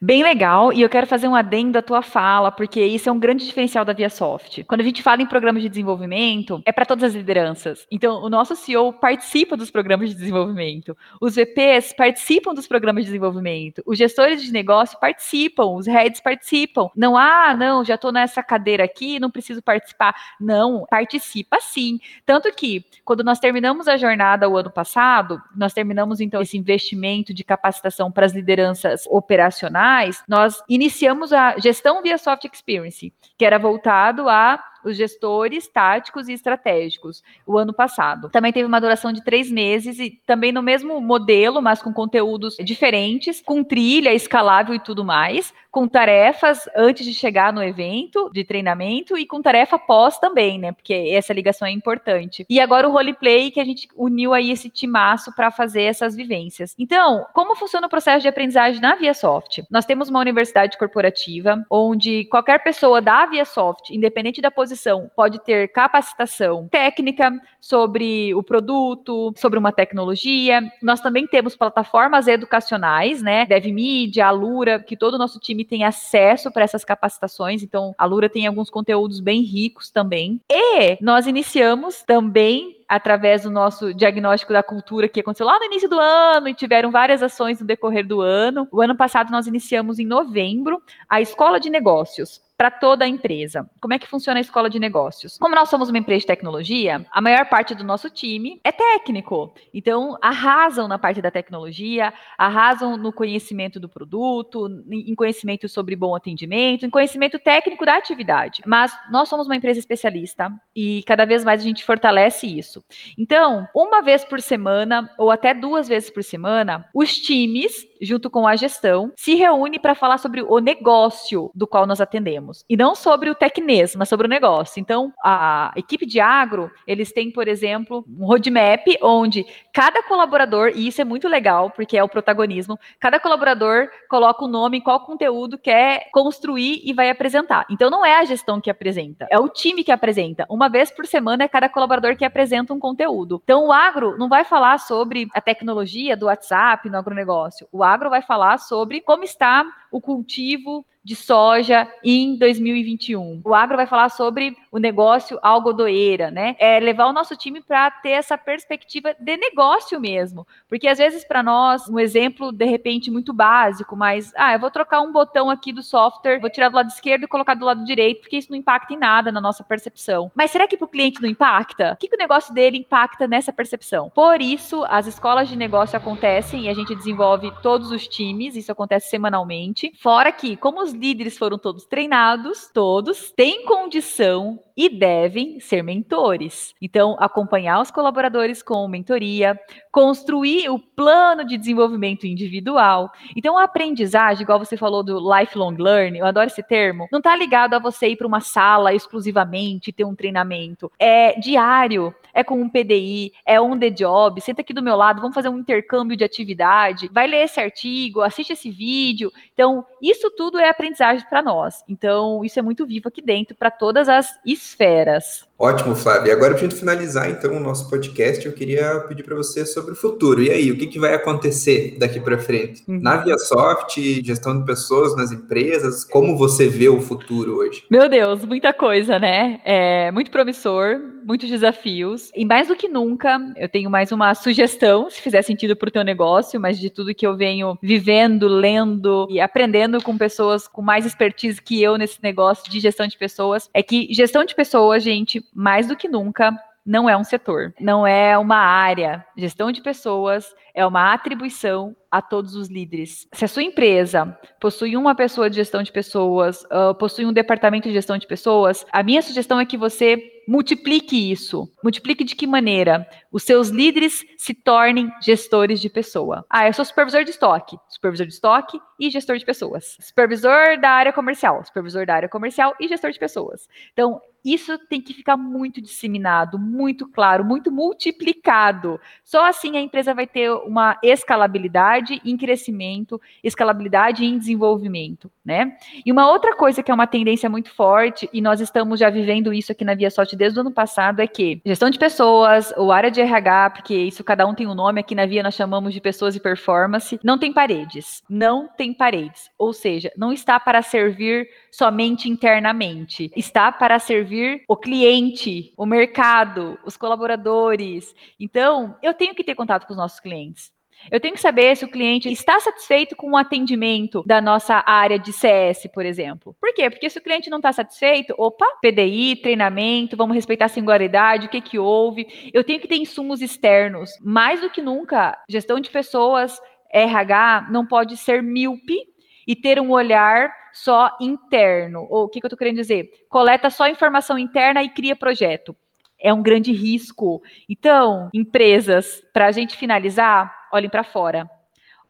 Bem 0.00 0.22
legal, 0.22 0.72
e 0.72 0.82
eu 0.82 0.88
quero 0.88 1.06
fazer 1.06 1.28
um 1.28 1.34
adendo 1.34 1.78
à 1.78 1.82
tua 1.82 2.02
fala, 2.02 2.50
porque 2.50 2.84
isso 2.84 3.08
é 3.08 3.12
um 3.12 3.18
grande 3.18 3.46
diferencial 3.46 3.84
da 3.84 3.92
ViaSoft. 3.92 4.64
Quando 4.64 4.80
a 4.80 4.84
gente 4.84 5.02
fala 5.02 5.22
em 5.22 5.26
programas 5.26 5.62
de 5.62 5.68
desenvolvimento, 5.68 6.62
é 6.64 6.72
para 6.72 6.84
todas 6.84 7.04
as 7.04 7.14
lideranças. 7.14 7.86
Então, 7.90 8.22
o 8.22 8.28
nosso 8.28 8.54
CEO 8.56 8.92
participa 8.92 9.56
dos 9.56 9.70
programas 9.70 10.10
de 10.10 10.16
desenvolvimento, 10.16 10.96
os 11.20 11.36
VPs 11.36 11.92
participam 11.92 12.54
dos 12.54 12.66
programas 12.66 13.04
de 13.04 13.10
desenvolvimento, 13.10 13.82
os 13.86 13.98
gestores 13.98 14.42
de 14.42 14.52
negócio 14.52 14.98
participam, 14.98 15.66
os 15.66 15.86
heads 15.86 16.20
participam. 16.20 16.88
Não, 16.96 17.16
ah, 17.16 17.54
não, 17.56 17.84
já 17.84 17.94
estou 17.94 18.12
nessa 18.12 18.42
cadeira 18.42 18.84
aqui, 18.84 19.20
não 19.20 19.30
preciso 19.30 19.62
participar. 19.62 20.14
Não, 20.40 20.84
participa 20.88 21.58
sim. 21.60 22.00
Tanto 22.26 22.52
que, 22.52 22.84
quando 23.04 23.22
nós 23.22 23.38
terminamos 23.38 23.88
a 23.88 23.96
jornada 23.96 24.48
o 24.48 24.56
ano 24.56 24.70
passado, 24.70 25.40
nós 25.56 25.72
terminamos 25.72 26.20
então 26.20 26.42
esse 26.42 26.56
investimento 26.56 27.32
de 27.32 27.44
capacitação 27.44 28.10
para 28.10 28.26
as 28.26 28.31
lideranças 28.32 29.04
operacionais 29.08 30.22
nós 30.28 30.62
iniciamos 30.68 31.32
a 31.32 31.58
gestão 31.58 32.02
via 32.02 32.18
soft 32.18 32.44
experience, 32.44 33.12
que 33.36 33.44
era 33.44 33.58
voltado 33.58 34.28
a 34.28 34.62
os 34.84 34.96
gestores 34.96 35.68
táticos 35.68 36.28
e 36.28 36.32
estratégicos, 36.32 37.22
o 37.46 37.56
ano 37.58 37.72
passado. 37.72 38.28
Também 38.30 38.52
teve 38.52 38.66
uma 38.66 38.80
duração 38.80 39.12
de 39.12 39.22
três 39.22 39.50
meses 39.50 39.98
e 39.98 40.10
também 40.26 40.52
no 40.52 40.62
mesmo 40.62 41.00
modelo, 41.00 41.60
mas 41.60 41.82
com 41.82 41.92
conteúdos 41.92 42.56
diferentes, 42.56 43.40
com 43.40 43.62
trilha 43.62 44.12
escalável 44.12 44.74
e 44.74 44.80
tudo 44.80 45.04
mais, 45.04 45.52
com 45.70 45.88
tarefas 45.88 46.68
antes 46.76 47.06
de 47.06 47.14
chegar 47.14 47.52
no 47.52 47.62
evento 47.62 48.30
de 48.32 48.44
treinamento 48.44 49.16
e 49.16 49.24
com 49.24 49.40
tarefa 49.40 49.78
pós 49.78 50.18
também, 50.18 50.58
né? 50.58 50.72
Porque 50.72 50.92
essa 50.92 51.32
ligação 51.32 51.66
é 51.66 51.70
importante. 51.70 52.44
E 52.48 52.60
agora 52.60 52.86
o 52.86 52.92
roleplay 52.92 53.50
que 53.50 53.60
a 53.60 53.64
gente 53.64 53.88
uniu 53.96 54.34
aí 54.34 54.50
esse 54.50 54.68
timaço 54.68 55.34
para 55.34 55.50
fazer 55.50 55.84
essas 55.84 56.14
vivências. 56.14 56.74
Então, 56.78 57.24
como 57.32 57.56
funciona 57.56 57.86
o 57.86 57.90
processo 57.90 58.20
de 58.20 58.28
aprendizagem 58.28 58.82
na 58.82 58.94
ViaSoft? 58.94 59.64
Nós 59.70 59.86
temos 59.86 60.10
uma 60.10 60.20
universidade 60.20 60.76
corporativa 60.76 61.64
onde 61.70 62.24
qualquer 62.26 62.62
pessoa 62.62 63.00
da 63.00 63.24
ViaSoft, 63.24 63.94
independente 63.94 64.42
da 64.42 64.50
posição 64.50 64.71
exposição 64.72 65.10
pode 65.14 65.38
ter 65.40 65.68
capacitação 65.68 66.68
técnica 66.68 67.30
sobre 67.60 68.34
o 68.34 68.42
produto, 68.42 69.32
sobre 69.36 69.58
uma 69.58 69.72
tecnologia. 69.72 70.60
Nós 70.82 71.00
também 71.00 71.26
temos 71.26 71.54
plataformas 71.54 72.26
educacionais, 72.26 73.22
né? 73.22 73.46
DevMedia, 73.46 74.26
Alura, 74.26 74.80
que 74.80 74.96
todo 74.96 75.14
o 75.14 75.18
nosso 75.18 75.38
time 75.38 75.64
tem 75.64 75.84
acesso 75.84 76.50
para 76.50 76.64
essas 76.64 76.84
capacitações. 76.84 77.62
Então, 77.62 77.94
a 77.96 78.04
Alura 78.04 78.28
tem 78.28 78.46
alguns 78.46 78.70
conteúdos 78.70 79.20
bem 79.20 79.42
ricos 79.42 79.90
também. 79.90 80.40
E 80.50 80.98
nós 81.00 81.26
iniciamos 81.26 82.02
também 82.02 82.81
através 82.92 83.44
do 83.44 83.50
nosso 83.50 83.94
diagnóstico 83.94 84.52
da 84.52 84.62
cultura 84.62 85.08
que 85.08 85.20
aconteceu 85.20 85.46
lá 85.46 85.58
no 85.58 85.64
início 85.64 85.88
do 85.88 85.98
ano 85.98 86.46
e 86.46 86.52
tiveram 86.52 86.90
várias 86.90 87.22
ações 87.22 87.58
no 87.58 87.66
decorrer 87.66 88.06
do 88.06 88.20
ano. 88.20 88.68
O 88.70 88.82
ano 88.82 88.94
passado 88.94 89.30
nós 89.30 89.46
iniciamos 89.46 89.98
em 89.98 90.04
novembro 90.04 90.82
a 91.08 91.18
Escola 91.18 91.58
de 91.58 91.70
Negócios 91.70 92.42
para 92.62 92.70
toda 92.70 93.04
a 93.04 93.08
empresa. 93.08 93.68
Como 93.80 93.92
é 93.92 93.98
que 93.98 94.06
funciona 94.06 94.38
a 94.38 94.40
escola 94.40 94.70
de 94.70 94.78
negócios? 94.78 95.36
Como 95.36 95.52
nós 95.52 95.68
somos 95.68 95.88
uma 95.88 95.98
empresa 95.98 96.20
de 96.20 96.26
tecnologia, 96.26 97.04
a 97.10 97.20
maior 97.20 97.46
parte 97.48 97.74
do 97.74 97.82
nosso 97.82 98.08
time 98.08 98.60
é 98.62 98.70
técnico. 98.70 99.52
Então, 99.74 100.16
arrasam 100.22 100.86
na 100.86 100.96
parte 100.96 101.20
da 101.20 101.28
tecnologia, 101.28 102.12
arrasam 102.38 102.96
no 102.96 103.12
conhecimento 103.12 103.80
do 103.80 103.88
produto, 103.88 104.68
em 104.88 105.14
conhecimento 105.14 105.68
sobre 105.68 105.96
bom 105.96 106.14
atendimento, 106.14 106.86
em 106.86 106.90
conhecimento 106.90 107.36
técnico 107.38 107.84
da 107.84 107.96
atividade. 107.96 108.62
Mas 108.64 108.96
nós 109.10 109.28
somos 109.28 109.46
uma 109.46 109.56
empresa 109.56 109.80
especialista 109.80 110.52
e 110.76 111.02
cada 111.04 111.24
vez 111.24 111.44
mais 111.44 111.62
a 111.62 111.64
gente 111.64 111.84
fortalece 111.84 112.46
isso. 112.46 112.81
Então, 113.18 113.66
uma 113.74 114.02
vez 114.02 114.24
por 114.24 114.40
semana 114.40 115.10
ou 115.18 115.30
até 115.30 115.54
duas 115.54 115.88
vezes 115.88 116.10
por 116.10 116.22
semana, 116.22 116.88
os 116.94 117.16
times 117.16 117.86
junto 118.02 118.28
com 118.28 118.46
a 118.46 118.56
gestão, 118.56 119.12
se 119.16 119.34
reúne 119.34 119.78
para 119.78 119.94
falar 119.94 120.18
sobre 120.18 120.42
o 120.42 120.58
negócio 120.58 121.50
do 121.54 121.66
qual 121.66 121.86
nós 121.86 122.00
atendemos. 122.00 122.64
E 122.68 122.76
não 122.76 122.94
sobre 122.94 123.30
o 123.30 123.34
tecnês, 123.34 123.94
mas 123.94 124.08
sobre 124.08 124.26
o 124.26 124.30
negócio. 124.30 124.80
Então, 124.80 125.12
a 125.24 125.72
equipe 125.76 126.04
de 126.04 126.20
agro, 126.20 126.70
eles 126.86 127.12
têm, 127.12 127.30
por 127.30 127.46
exemplo, 127.46 128.04
um 128.08 128.26
roadmap 128.26 128.84
onde 129.00 129.46
cada 129.72 130.02
colaborador, 130.02 130.72
e 130.74 130.88
isso 130.88 131.00
é 131.00 131.04
muito 131.04 131.28
legal, 131.28 131.70
porque 131.70 131.96
é 131.96 132.02
o 132.02 132.08
protagonismo, 132.08 132.78
cada 132.98 133.20
colaborador 133.20 133.88
coloca 134.08 134.44
o 134.44 134.48
nome, 134.48 134.80
qual 134.80 135.00
conteúdo 135.00 135.56
quer 135.56 136.08
construir 136.12 136.82
e 136.84 136.92
vai 136.92 137.08
apresentar. 137.08 137.64
Então, 137.70 137.88
não 137.88 138.04
é 138.04 138.16
a 138.18 138.24
gestão 138.24 138.60
que 138.60 138.70
apresenta, 138.70 139.26
é 139.30 139.38
o 139.38 139.48
time 139.48 139.84
que 139.84 139.92
apresenta. 139.92 140.44
Uma 140.48 140.68
vez 140.68 140.90
por 140.90 141.06
semana 141.06 141.44
é 141.44 141.48
cada 141.48 141.68
colaborador 141.68 142.16
que 142.16 142.24
apresenta 142.24 142.74
um 142.74 142.78
conteúdo. 142.78 143.40
Então, 143.44 143.66
o 143.66 143.72
agro 143.72 144.16
não 144.18 144.28
vai 144.28 144.44
falar 144.44 144.78
sobre 144.78 145.28
a 145.34 145.40
tecnologia 145.40 146.16
do 146.16 146.26
WhatsApp 146.26 146.88
no 146.88 146.98
agronegócio. 146.98 147.68
O 147.70 147.84
agro 147.84 147.91
vai 148.10 148.22
falar 148.22 148.58
sobre 148.58 149.00
como 149.00 149.24
está 149.24 149.64
o 149.90 150.00
cultivo 150.00 150.84
de 151.04 151.16
soja 151.16 151.88
em 152.04 152.36
2021. 152.36 153.40
O 153.44 153.54
agro 153.54 153.76
vai 153.76 153.86
falar 153.86 154.08
sobre 154.08 154.56
o 154.70 154.78
negócio 154.78 155.38
algodoeira, 155.42 156.30
né? 156.30 156.54
É 156.58 156.78
levar 156.78 157.06
o 157.06 157.12
nosso 157.12 157.36
time 157.36 157.60
para 157.60 157.90
ter 157.90 158.10
essa 158.10 158.38
perspectiva 158.38 159.14
de 159.18 159.36
negócio 159.36 160.00
mesmo, 160.00 160.46
porque 160.68 160.86
às 160.86 160.98
vezes 160.98 161.24
para 161.24 161.42
nós 161.42 161.88
um 161.88 161.98
exemplo 161.98 162.52
de 162.52 162.64
repente 162.64 163.10
muito 163.10 163.32
básico, 163.32 163.96
mas 163.96 164.32
ah, 164.36 164.52
eu 164.52 164.60
vou 164.60 164.70
trocar 164.70 165.00
um 165.00 165.12
botão 165.12 165.50
aqui 165.50 165.72
do 165.72 165.82
software, 165.82 166.40
vou 166.40 166.50
tirar 166.50 166.68
do 166.68 166.76
lado 166.76 166.88
esquerdo 166.88 167.24
e 167.24 167.28
colocar 167.28 167.54
do 167.54 167.64
lado 167.64 167.84
direito, 167.84 168.20
porque 168.20 168.36
isso 168.36 168.50
não 168.50 168.58
impacta 168.58 168.94
em 168.94 168.98
nada 168.98 169.32
na 169.32 169.40
nossa 169.40 169.64
percepção. 169.64 170.30
Mas 170.34 170.50
será 170.50 170.66
que 170.68 170.76
para 170.76 170.86
o 170.86 170.88
cliente 170.88 171.20
não 171.20 171.28
impacta? 171.28 171.92
O 171.92 171.96
que, 171.96 172.08
que 172.08 172.14
o 172.14 172.18
negócio 172.18 172.54
dele 172.54 172.78
impacta 172.78 173.26
nessa 173.26 173.52
percepção? 173.52 174.10
Por 174.14 174.40
isso, 174.40 174.84
as 174.88 175.06
escolas 175.06 175.48
de 175.48 175.56
negócio 175.56 175.96
acontecem 175.96 176.62
e 176.62 176.68
a 176.68 176.74
gente 176.74 176.94
desenvolve 176.94 177.52
todos 177.62 177.90
os 177.90 178.06
times, 178.06 178.56
isso 178.56 178.70
acontece 178.70 179.10
semanalmente. 179.10 179.92
Fora 179.98 180.30
que, 180.30 180.56
como 180.56 180.82
os 180.82 180.91
líderes 180.92 181.36
foram 181.36 181.58
todos 181.58 181.86
treinados, 181.86 182.70
todos 182.72 183.30
têm 183.32 183.64
condição 183.64 184.58
e 184.76 184.88
devem 184.88 185.60
ser 185.60 185.82
mentores. 185.82 186.74
Então, 186.80 187.16
acompanhar 187.18 187.80
os 187.80 187.90
colaboradores 187.90 188.62
com 188.62 188.88
mentoria, 188.88 189.58
construir 189.90 190.68
o 190.70 190.78
plano 190.78 191.44
de 191.44 191.56
desenvolvimento 191.56 192.26
individual. 192.26 193.10
Então, 193.36 193.58
a 193.58 193.64
aprendizagem, 193.64 194.42
igual 194.42 194.58
você 194.58 194.76
falou 194.76 195.02
do 195.02 195.18
lifelong 195.18 195.76
learning, 195.76 196.18
eu 196.18 196.26
adoro 196.26 196.46
esse 196.46 196.62
termo, 196.62 197.06
não 197.12 197.18
está 197.18 197.36
ligado 197.36 197.74
a 197.74 197.78
você 197.78 198.08
ir 198.08 198.16
para 198.16 198.26
uma 198.26 198.40
sala 198.40 198.94
exclusivamente 198.94 199.92
ter 199.92 200.04
um 200.04 200.14
treinamento. 200.14 200.90
É 200.98 201.38
diário, 201.38 202.14
é 202.32 202.42
com 202.42 202.60
um 202.60 202.68
PDI, 202.68 203.32
é 203.44 203.60
on 203.60 203.78
the 203.78 203.90
job, 203.90 204.40
senta 204.40 204.62
aqui 204.62 204.72
do 204.72 204.82
meu 204.82 204.96
lado, 204.96 205.20
vamos 205.20 205.34
fazer 205.34 205.48
um 205.48 205.58
intercâmbio 205.58 206.16
de 206.16 206.24
atividade, 206.24 207.10
vai 207.12 207.26
ler 207.26 207.44
esse 207.44 207.60
artigo, 207.60 208.22
assiste 208.22 208.54
esse 208.54 208.70
vídeo. 208.70 209.30
Então, 209.52 209.84
isso 210.00 210.30
tudo 210.30 210.58
é 210.58 210.68
aprendizagem 210.68 210.81
para 211.28 211.42
nós. 211.42 211.84
Então, 211.88 212.44
isso 212.44 212.58
é 212.58 212.62
muito 212.62 212.86
vivo 212.86 213.08
aqui 213.08 213.22
dentro 213.22 213.54
para 213.54 213.70
todas 213.70 214.08
as 214.08 214.38
esferas. 214.44 215.48
Ótimo, 215.62 215.94
Flávio. 215.94 216.26
E 216.26 216.32
agora, 216.32 216.54
para 216.54 216.58
a 216.58 216.68
gente 216.68 216.74
finalizar, 216.74 217.30
então, 217.30 217.56
o 217.56 217.60
nosso 217.60 217.88
podcast, 217.88 218.44
eu 218.44 218.52
queria 218.52 218.98
pedir 219.06 219.22
para 219.22 219.36
você 219.36 219.64
sobre 219.64 219.92
o 219.92 219.94
futuro. 219.94 220.42
E 220.42 220.50
aí, 220.50 220.72
o 220.72 220.76
que, 220.76 220.88
que 220.88 220.98
vai 220.98 221.14
acontecer 221.14 221.94
daqui 222.00 222.18
para 222.18 222.36
frente? 222.36 222.82
Uhum. 222.88 222.98
Na 223.00 223.18
ViaSoft, 223.18 224.24
gestão 224.24 224.58
de 224.58 224.66
pessoas 224.66 225.14
nas 225.14 225.30
empresas, 225.30 226.02
como 226.02 226.36
você 226.36 226.66
vê 226.66 226.88
o 226.88 227.00
futuro 227.00 227.58
hoje? 227.58 227.84
Meu 227.88 228.08
Deus, 228.08 228.44
muita 228.44 228.72
coisa, 228.72 229.20
né? 229.20 229.60
É 229.64 230.10
muito 230.10 230.32
promissor, 230.32 231.00
muitos 231.24 231.48
desafios. 231.48 232.32
E 232.34 232.44
mais 232.44 232.68
do 232.68 232.74
que 232.74 232.88
nunca, 232.88 233.38
eu 233.56 233.68
tenho 233.68 233.88
mais 233.88 234.10
uma 234.12 234.34
sugestão, 234.34 235.08
se 235.08 235.20
fizer 235.20 235.42
sentido 235.42 235.76
para 235.76 235.88
o 235.88 235.92
teu 235.92 236.02
negócio, 236.02 236.60
mas 236.60 236.78
de 236.78 236.90
tudo 236.90 237.14
que 237.14 237.24
eu 237.26 237.36
venho 237.36 237.78
vivendo, 237.80 238.48
lendo 238.48 239.28
e 239.30 239.40
aprendendo 239.40 240.02
com 240.02 240.18
pessoas 240.18 240.66
com 240.66 240.82
mais 240.82 241.06
expertise 241.06 241.62
que 241.62 241.80
eu 241.80 241.96
nesse 241.96 242.20
negócio 242.20 242.68
de 242.70 242.80
gestão 242.80 243.06
de 243.06 243.16
pessoas, 243.16 243.70
é 243.72 243.80
que 243.80 244.08
gestão 244.12 244.44
de 244.44 244.56
pessoas, 244.56 245.04
gente, 245.04 245.40
mais 245.52 245.86
do 245.86 245.96
que 245.96 246.08
nunca, 246.08 246.56
não 246.84 247.08
é 247.08 247.16
um 247.16 247.24
setor, 247.24 247.72
não 247.80 248.06
é 248.06 248.36
uma 248.36 248.56
área. 248.56 249.24
Gestão 249.36 249.70
de 249.70 249.80
pessoas 249.80 250.52
é 250.74 250.84
uma 250.84 251.12
atribuição 251.12 251.94
a 252.10 252.20
todos 252.20 252.54
os 252.56 252.68
líderes. 252.68 253.26
Se 253.32 253.44
a 253.44 253.48
sua 253.48 253.62
empresa 253.62 254.36
possui 254.60 254.96
uma 254.96 255.14
pessoa 255.14 255.48
de 255.48 255.56
gestão 255.56 255.82
de 255.82 255.92
pessoas, 255.92 256.64
uh, 256.64 256.94
possui 256.98 257.24
um 257.24 257.32
departamento 257.32 257.88
de 257.88 257.94
gestão 257.94 258.18
de 258.18 258.26
pessoas, 258.26 258.84
a 258.92 259.02
minha 259.02 259.22
sugestão 259.22 259.60
é 259.60 259.64
que 259.64 259.76
você 259.76 260.18
multiplique 260.46 261.30
isso. 261.30 261.72
Multiplique 261.82 262.24
de 262.24 262.34
que 262.34 262.46
maneira? 262.46 263.06
Os 263.30 263.44
seus 263.44 263.68
líderes 263.68 264.24
se 264.36 264.52
tornem 264.52 265.10
gestores 265.22 265.80
de 265.80 265.88
pessoa. 265.88 266.44
Ah, 266.50 266.66
eu 266.66 266.72
sou 266.72 266.84
supervisor 266.84 267.24
de 267.24 267.30
estoque, 267.30 267.78
supervisor 267.88 268.26
de 268.26 268.32
estoque 268.32 268.80
e 268.98 269.08
gestor 269.08 269.38
de 269.38 269.44
pessoas. 269.44 269.96
Supervisor 270.00 270.80
da 270.80 270.90
área 270.90 271.12
comercial, 271.12 271.64
supervisor 271.64 272.04
da 272.04 272.14
área 272.14 272.28
comercial 272.28 272.74
e 272.80 272.88
gestor 272.88 273.12
de 273.12 273.20
pessoas. 273.20 273.68
Então, 273.92 274.20
isso 274.44 274.78
tem 274.88 275.00
que 275.00 275.14
ficar 275.14 275.36
muito 275.36 275.80
disseminado, 275.80 276.58
muito 276.58 277.06
claro, 277.08 277.44
muito 277.44 277.70
multiplicado. 277.70 279.00
Só 279.24 279.46
assim 279.46 279.76
a 279.76 279.80
empresa 279.80 280.14
vai 280.14 280.26
ter 280.26 280.50
uma 280.50 280.98
escalabilidade 281.02 282.20
em 282.24 282.36
crescimento, 282.36 283.20
escalabilidade 283.42 284.24
em 284.24 284.38
desenvolvimento, 284.38 285.30
né? 285.44 285.76
E 286.04 286.10
uma 286.10 286.30
outra 286.30 286.56
coisa 286.56 286.82
que 286.82 286.90
é 286.90 286.94
uma 286.94 287.06
tendência 287.06 287.48
muito 287.48 287.70
forte, 287.70 288.28
e 288.32 288.40
nós 288.40 288.60
estamos 288.60 288.98
já 288.98 289.10
vivendo 289.10 289.52
isso 289.52 289.72
aqui 289.72 289.84
na 289.84 289.94
ViaSoft 289.94 290.34
desde 290.36 290.58
o 290.58 290.62
ano 290.62 290.72
passado, 290.72 291.20
é 291.20 291.26
que 291.26 291.60
gestão 291.64 291.90
de 291.90 291.98
pessoas, 291.98 292.72
ou 292.76 292.92
área 292.92 293.10
de 293.10 293.20
RH, 293.20 293.70
porque 293.70 293.94
isso 293.94 294.24
cada 294.24 294.46
um 294.46 294.54
tem 294.54 294.66
um 294.66 294.74
nome, 294.74 295.00
aqui 295.00 295.14
na 295.14 295.26
Via 295.26 295.42
nós 295.42 295.54
chamamos 295.54 295.94
de 295.94 296.00
pessoas 296.00 296.34
e 296.36 296.40
performance, 296.40 297.18
não 297.22 297.38
tem 297.38 297.52
paredes. 297.52 298.22
Não 298.28 298.68
tem 298.68 298.92
paredes. 298.92 299.50
Ou 299.58 299.72
seja, 299.72 300.10
não 300.16 300.32
está 300.32 300.58
para 300.58 300.82
servir 300.82 301.48
somente 301.72 302.28
internamente, 302.28 303.30
está 303.34 303.72
para 303.72 303.98
servir 303.98 304.62
o 304.68 304.76
cliente, 304.76 305.72
o 305.74 305.86
mercado, 305.86 306.78
os 306.84 306.98
colaboradores. 306.98 308.14
Então, 308.38 308.94
eu 309.02 309.14
tenho 309.14 309.34
que 309.34 309.42
ter 309.42 309.54
contato 309.54 309.86
com 309.86 309.94
os 309.94 309.98
nossos 309.98 310.20
clientes. 310.20 310.70
Eu 311.10 311.18
tenho 311.18 311.34
que 311.34 311.40
saber 311.40 311.76
se 311.76 311.84
o 311.84 311.90
cliente 311.90 312.30
está 312.30 312.60
satisfeito 312.60 313.16
com 313.16 313.32
o 313.32 313.36
atendimento 313.36 314.22
da 314.24 314.40
nossa 314.40 314.84
área 314.86 315.18
de 315.18 315.32
CS, 315.32 315.88
por 315.92 316.06
exemplo. 316.06 316.54
Por 316.60 316.72
quê? 316.74 316.88
Porque 316.90 317.10
se 317.10 317.18
o 317.18 317.22
cliente 317.22 317.50
não 317.50 317.58
está 317.58 317.72
satisfeito, 317.72 318.34
opa, 318.38 318.66
PDI, 318.80 319.36
treinamento, 319.36 320.16
vamos 320.16 320.36
respeitar 320.36 320.66
a 320.66 320.68
singularidade, 320.68 321.46
o 321.46 321.48
que, 321.48 321.60
que 321.60 321.78
houve. 321.78 322.50
Eu 322.52 322.62
tenho 322.62 322.78
que 322.78 322.86
ter 322.86 322.96
insumos 322.96 323.40
externos. 323.40 324.10
Mais 324.20 324.60
do 324.60 324.70
que 324.70 324.82
nunca, 324.82 325.36
gestão 325.48 325.80
de 325.80 325.90
pessoas, 325.90 326.60
RH, 326.92 327.68
não 327.70 327.86
pode 327.86 328.16
ser 328.16 328.42
míope 328.42 329.11
e 329.46 329.56
ter 329.56 329.80
um 329.80 329.90
olhar 329.90 330.52
só 330.72 331.16
interno. 331.20 332.06
O 332.10 332.28
que, 332.28 332.40
que 332.40 332.46
eu 332.46 332.48
estou 332.48 332.58
querendo 332.58 332.76
dizer? 332.76 333.10
Coleta 333.28 333.70
só 333.70 333.88
informação 333.88 334.38
interna 334.38 334.82
e 334.82 334.88
cria 334.88 335.14
projeto. 335.14 335.76
É 336.18 336.32
um 336.32 336.42
grande 336.42 336.72
risco. 336.72 337.42
Então, 337.68 338.30
empresas, 338.32 339.22
para 339.32 339.46
a 339.46 339.52
gente 339.52 339.76
finalizar, 339.76 340.68
olhem 340.72 340.88
para 340.88 341.04
fora. 341.04 341.50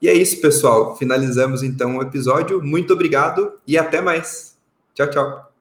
E 0.00 0.08
é 0.08 0.14
isso, 0.14 0.40
pessoal. 0.40 0.96
Finalizamos 0.96 1.62
então 1.62 1.98
o 1.98 2.02
episódio. 2.02 2.62
Muito 2.62 2.92
obrigado 2.92 3.54
e 3.66 3.76
até 3.76 4.00
mais. 4.00 4.56
Tchau, 4.94 5.10
tchau. 5.10 5.51